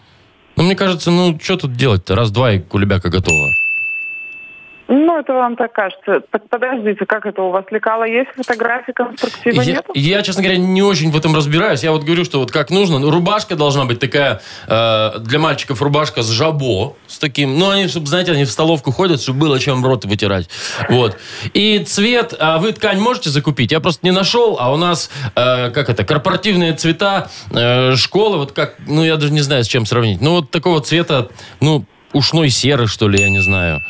[0.55, 2.15] Ну, мне кажется, ну, что тут делать-то?
[2.15, 3.49] Раз-два и кулебяка готова.
[4.87, 6.21] Ну, это вам так кажется.
[6.29, 9.91] Так подождите, как это у вас лекала есть фотографии конструктива Я, нету?
[9.95, 11.83] я, честно говоря, не очень в этом разбираюсь.
[11.83, 12.99] Я вот говорю, что вот как нужно.
[12.99, 17.87] Ну, Рубашка должна быть такая, э, для мальчиков рубашка с жабо, с таким, ну, они,
[17.87, 20.49] чтобы, знаете, они в столовку ходят, чтобы было чем рот вытирать.
[20.89, 21.17] Вот.
[21.53, 23.71] И цвет, а вы ткань можете закупить?
[23.71, 28.51] Я просто не нашел, а у нас, э, как это, корпоративные цвета э, школы, вот
[28.51, 30.21] как, ну, я даже не знаю, с чем сравнить.
[30.21, 31.29] Ну, вот такого цвета,
[31.59, 33.81] ну, ушной серы, что ли, я не знаю.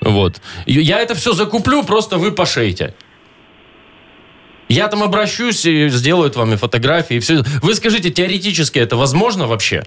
[0.00, 0.40] Вот.
[0.66, 2.94] И Я это все закуплю, просто вы пошейте.
[4.68, 7.16] Я там обращусь и сделают вами фотографии.
[7.16, 7.42] И все.
[7.62, 9.84] Вы скажите, теоретически это возможно вообще?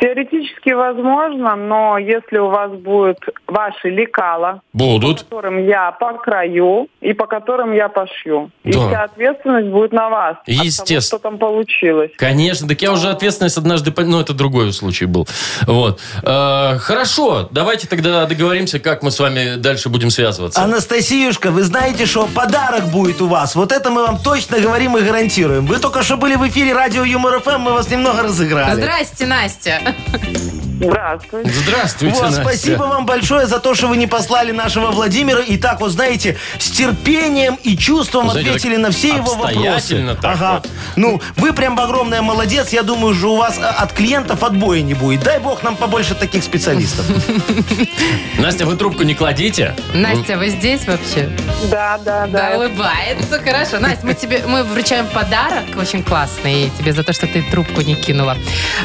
[0.00, 5.22] Теоретически возможно, но если у вас будут ваши лекала, по Будут.
[5.22, 8.50] которым я покрою и по которым я пошью.
[8.64, 8.88] И Да.
[8.88, 10.36] вся ответственность будет на вас.
[10.40, 11.00] От того, Естественно.
[11.00, 12.10] что там получилось.
[12.16, 13.90] Конечно, так я уже ответственность однажды...
[13.92, 15.26] пон- Ну, это другой случай был.
[15.66, 16.00] Вот.
[16.22, 20.60] Э, хорошо, давайте тогда договоримся, как мы с вами дальше будем связываться.
[20.62, 23.54] Анастасиюшка, вы знаете, что подарок будет у вас.
[23.54, 25.66] Вот это мы вам точно говорим и гарантируем.
[25.66, 28.74] Вы только что были в эфире радио Юмор ФМ, мы вас немного разыграли.
[28.74, 29.80] Здрасте, Настя.
[29.84, 30.60] Yeah.
[30.84, 31.50] Здравствуйте.
[31.50, 32.42] Здравствуйте, Вот, Настя.
[32.42, 35.40] спасибо вам большое за то, что вы не послали нашего Владимира.
[35.40, 39.68] И так, вот знаете, с терпением и чувством Знаете, ответили так на все его вопросы.
[39.68, 40.52] обстоятельно так ага.
[40.54, 40.70] вот.
[40.96, 42.70] Ну, вы прям огромная молодец.
[42.70, 45.22] Я думаю, что у вас а, от клиентов отбоя не будет.
[45.22, 47.04] Дай бог нам побольше таких специалистов.
[48.38, 49.74] Настя, вы трубку не кладите?
[49.94, 51.30] Настя, вы здесь вообще?
[51.70, 52.56] Да, да, Да, да.
[52.56, 53.38] улыбается.
[53.40, 53.78] Хорошо.
[53.78, 57.94] Настя, мы тебе мы вручаем подарок очень классный тебе за то, что ты трубку не
[57.94, 58.36] кинула.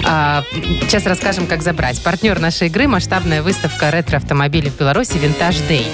[0.05, 0.43] А,
[0.81, 1.88] сейчас расскажем, как забрать.
[1.97, 5.87] Партнер нашей игры– масштабная выставка ретро-автомобилей в Беларуси «Винтаж Дэй».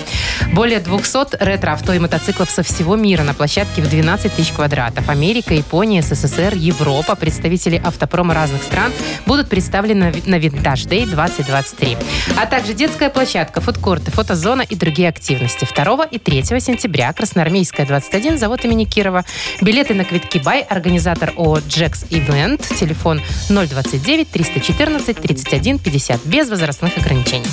[0.52, 5.08] Более 200 ретро-авто и мотоциклов со всего мира на площадке в 12 тысяч квадратов.
[5.08, 8.92] Америка, Япония, СССР, Европа, представители автопрома разных стран
[9.26, 11.98] будут представлены на «Винтаж Дэй 2023».
[12.38, 15.68] А также детская площадка, фудкорты, фотозона и другие активности.
[15.74, 19.24] 2 и 3 сентября Красноармейская, 21, завод имени Кирова.
[19.62, 26.98] Билеты на квитки Бай, организатор ООО «Джекс Ивент», телефон 029 314 31 50, без возрастных
[26.98, 27.48] ограничений.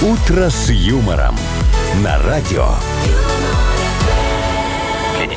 [0.00, 1.36] «Утро с юмором»
[2.02, 2.68] на радио.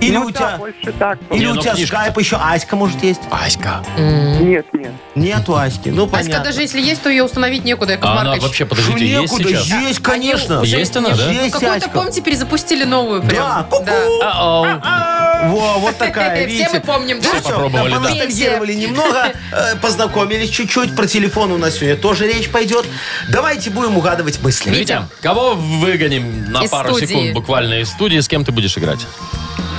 [0.00, 1.18] Или ну у да, тебя, больше так.
[1.30, 2.02] или Не, у ну тебя книжка-то.
[2.02, 2.36] скайп еще?
[2.36, 3.20] Аська, может, есть?
[3.30, 3.82] Аська.
[3.98, 4.92] Нет, нет.
[5.14, 5.90] Нету Аськи.
[5.90, 6.44] Ну, Аська, понятно.
[6.44, 8.42] даже если есть, то ее установить некуда, Яков А она Маркович.
[8.42, 9.48] вообще, подождите, есть некуда?
[9.48, 9.66] сейчас?
[9.82, 10.60] Есть, конечно.
[10.60, 11.30] Они Есть она, да?
[11.30, 11.90] Есть Какую-то, Аська.
[11.90, 13.44] помните, перезапустили новую прям.
[13.48, 13.90] Да, ку-ку.
[14.22, 15.50] А-оу.
[15.50, 16.70] Во, вот такая, Все видите.
[16.74, 17.28] мы помним, да?
[17.32, 17.96] Ну Все попробовали, да.
[17.96, 20.94] поностальгировали немного, э, познакомились чуть-чуть.
[20.94, 22.84] Про телефон у нас сегодня тоже речь пойдет.
[23.30, 24.70] Давайте будем угадывать мысли.
[24.70, 27.06] Витя, кого выгоним на Из пару студии.
[27.06, 28.18] секунд буквально из студии?
[28.20, 29.06] С кем ты будешь играть?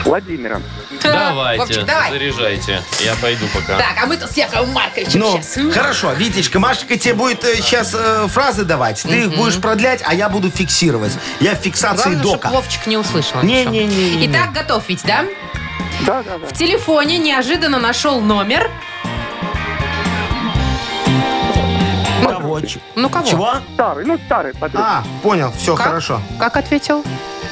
[0.06, 0.64] Владимиром.
[1.04, 2.12] Давайте, Вовчик, давай.
[2.12, 2.82] заряжайте.
[3.04, 3.78] Я пойду пока.
[3.78, 5.74] Так, а мы тут с Яковом Марковичем Ну, сейчас.
[5.74, 7.96] хорошо, Витечка, Машечка тебе будет сейчас
[8.32, 9.02] фразы давать.
[9.04, 11.14] Ты их будешь продлять, а я буду фиксировать.
[11.40, 12.48] Я в фиксации Главное, дока.
[12.50, 13.42] чтобы Вовчик не услышал.
[13.44, 13.72] Не, ничего.
[13.72, 15.26] не, не, не, Итак, готов ведь, да?
[16.06, 16.48] Да, да, да.
[16.48, 18.70] В телефоне неожиданно нашел номер.
[22.28, 22.62] Кого?
[22.62, 23.28] Ч- Ну, кого?
[23.28, 23.54] Чего?
[23.74, 24.84] Старый, ну старый подруг.
[24.84, 25.88] А, понял, все, Как?
[25.88, 26.22] хорошо.
[26.40, 27.04] Как ответил?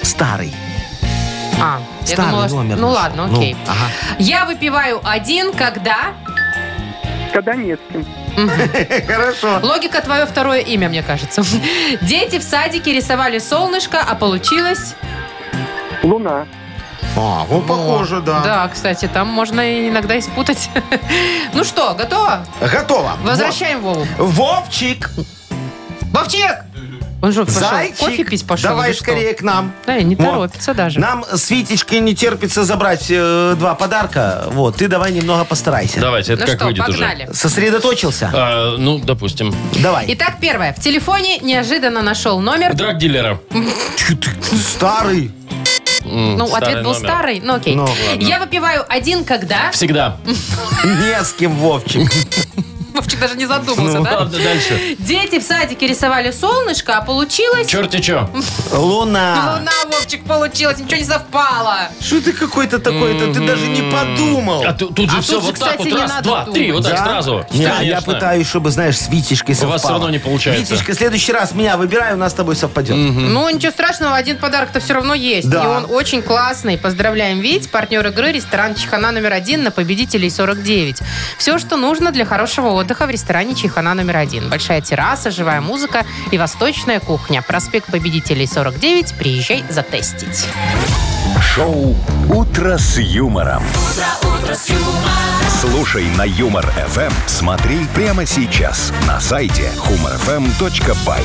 [0.01, 0.53] Старый.
[1.61, 3.01] А, я Старый думала, что- номер Ну нашел.
[3.03, 3.57] ладно, Ну, окей.
[3.67, 3.91] ага.
[4.19, 6.13] Я выпиваю один, когда...
[7.33, 8.05] Когда не с кем.
[9.07, 9.59] Хорошо.
[9.61, 11.43] Логика твое второе имя, мне кажется.
[12.01, 14.95] Дети в садике рисовали солнышко, а получилось...
[16.03, 16.45] Луна.
[17.17, 18.39] А, ну, похоже, да.
[18.41, 20.69] Да, кстати, там можно иногда и спутать.
[21.53, 22.45] Ну что, готово?
[22.61, 23.13] Готово.
[23.23, 24.05] Возвращаем Вову.
[24.17, 25.09] Во- Вовчик.
[26.13, 26.63] Вовчик!
[27.21, 28.69] Он что, пошел Зайчик, кофе пить пошел?
[28.69, 29.73] давай скорее к нам.
[29.85, 30.25] Да, не Вот.
[30.25, 30.99] торопится даже.
[30.99, 34.45] Нам с Витечкой не терпится забрать э, два подарка.
[34.47, 35.99] Вот, ты давай немного постарайся.
[35.99, 37.23] Давайте, это Ну как что, выйдет погнали.
[37.25, 37.33] уже.
[37.33, 38.31] Сосредоточился?
[38.33, 39.53] А, ну, допустим.
[39.81, 40.05] Давай.
[40.09, 40.73] Итак, первое.
[40.73, 42.73] В телефоне неожиданно нашел номер.
[42.73, 43.39] Драг-дилера.
[43.97, 45.31] Чё ты старый.
[46.05, 47.07] М, Ну, старый ответ был номер.
[47.07, 47.75] старый, ну окей.
[47.75, 47.95] Ну, ладно.
[48.21, 49.71] Я выпиваю один, когда...
[49.71, 50.15] Всегда.
[50.83, 52.09] Не с кем, Вовчик.
[52.99, 54.17] Вовчик даже не задумался, Ну, да?
[54.19, 54.95] ладно, дальше.
[54.99, 57.65] Дети в садике рисовали солнышко, а получилось...
[57.67, 58.29] Черти чё.
[58.73, 59.55] Луна.
[59.57, 61.77] Луна, Вовчик, получилось, ничего не совпало.
[62.01, 63.33] Что ты какой-то такой-то?
[63.33, 64.63] Ты даже не подумал.
[64.65, 65.95] А тут, тут же А все тут же, вот так кстати, вот.
[65.95, 66.53] не Раз, надо два, думать.
[66.59, 66.71] три.
[66.73, 67.03] Вот так Да?
[67.05, 67.45] сразу.
[67.53, 68.13] Не, а я Конечно.
[68.13, 69.71] пытаюсь, чтобы, знаешь, с Витечкой совпало.
[69.73, 70.61] вас всё равно не получается.
[70.73, 72.95] Витечка, в следующий раз меня выбирай, у нас с тобой совпадет.
[72.97, 75.49] Ну, ничего страшного, один подарок-то все равно есть.
[75.49, 75.63] Да.
[75.63, 76.77] И он очень классный.
[76.77, 80.97] Поздравляем, Вить, партнер игры, ресторан Чехана номер один на победителей 49.
[81.37, 84.49] Все, что нужно для хорошего отдыха в ресторане Чехана номер один.
[84.49, 87.43] Большая терраса, живая музыка и восточная кухня.
[87.43, 89.13] Проспект победителей 49.
[89.13, 90.47] Приезжай затестить.
[91.39, 91.95] Шоу
[92.33, 93.61] «Утро с юмором».
[95.61, 97.11] Слушай на Юмор ФМ.
[97.27, 101.21] Смотри прямо сейчас на сайте humorfm.by.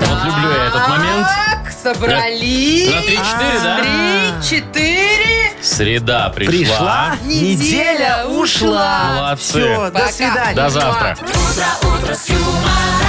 [0.00, 1.26] Вот люблю я этот момент.
[1.26, 2.90] Так, собрались.
[2.90, 3.78] На 3-4, да?
[3.78, 5.47] Три, четыре.
[5.68, 6.50] Среда пришла.
[6.50, 9.12] Пришла, неделя ушла.
[9.16, 9.44] Молодцы.
[9.60, 10.08] Все, до Пока.
[10.12, 10.54] свидания.
[10.54, 11.16] До завтра.
[11.20, 13.07] Утро, утро с юмором.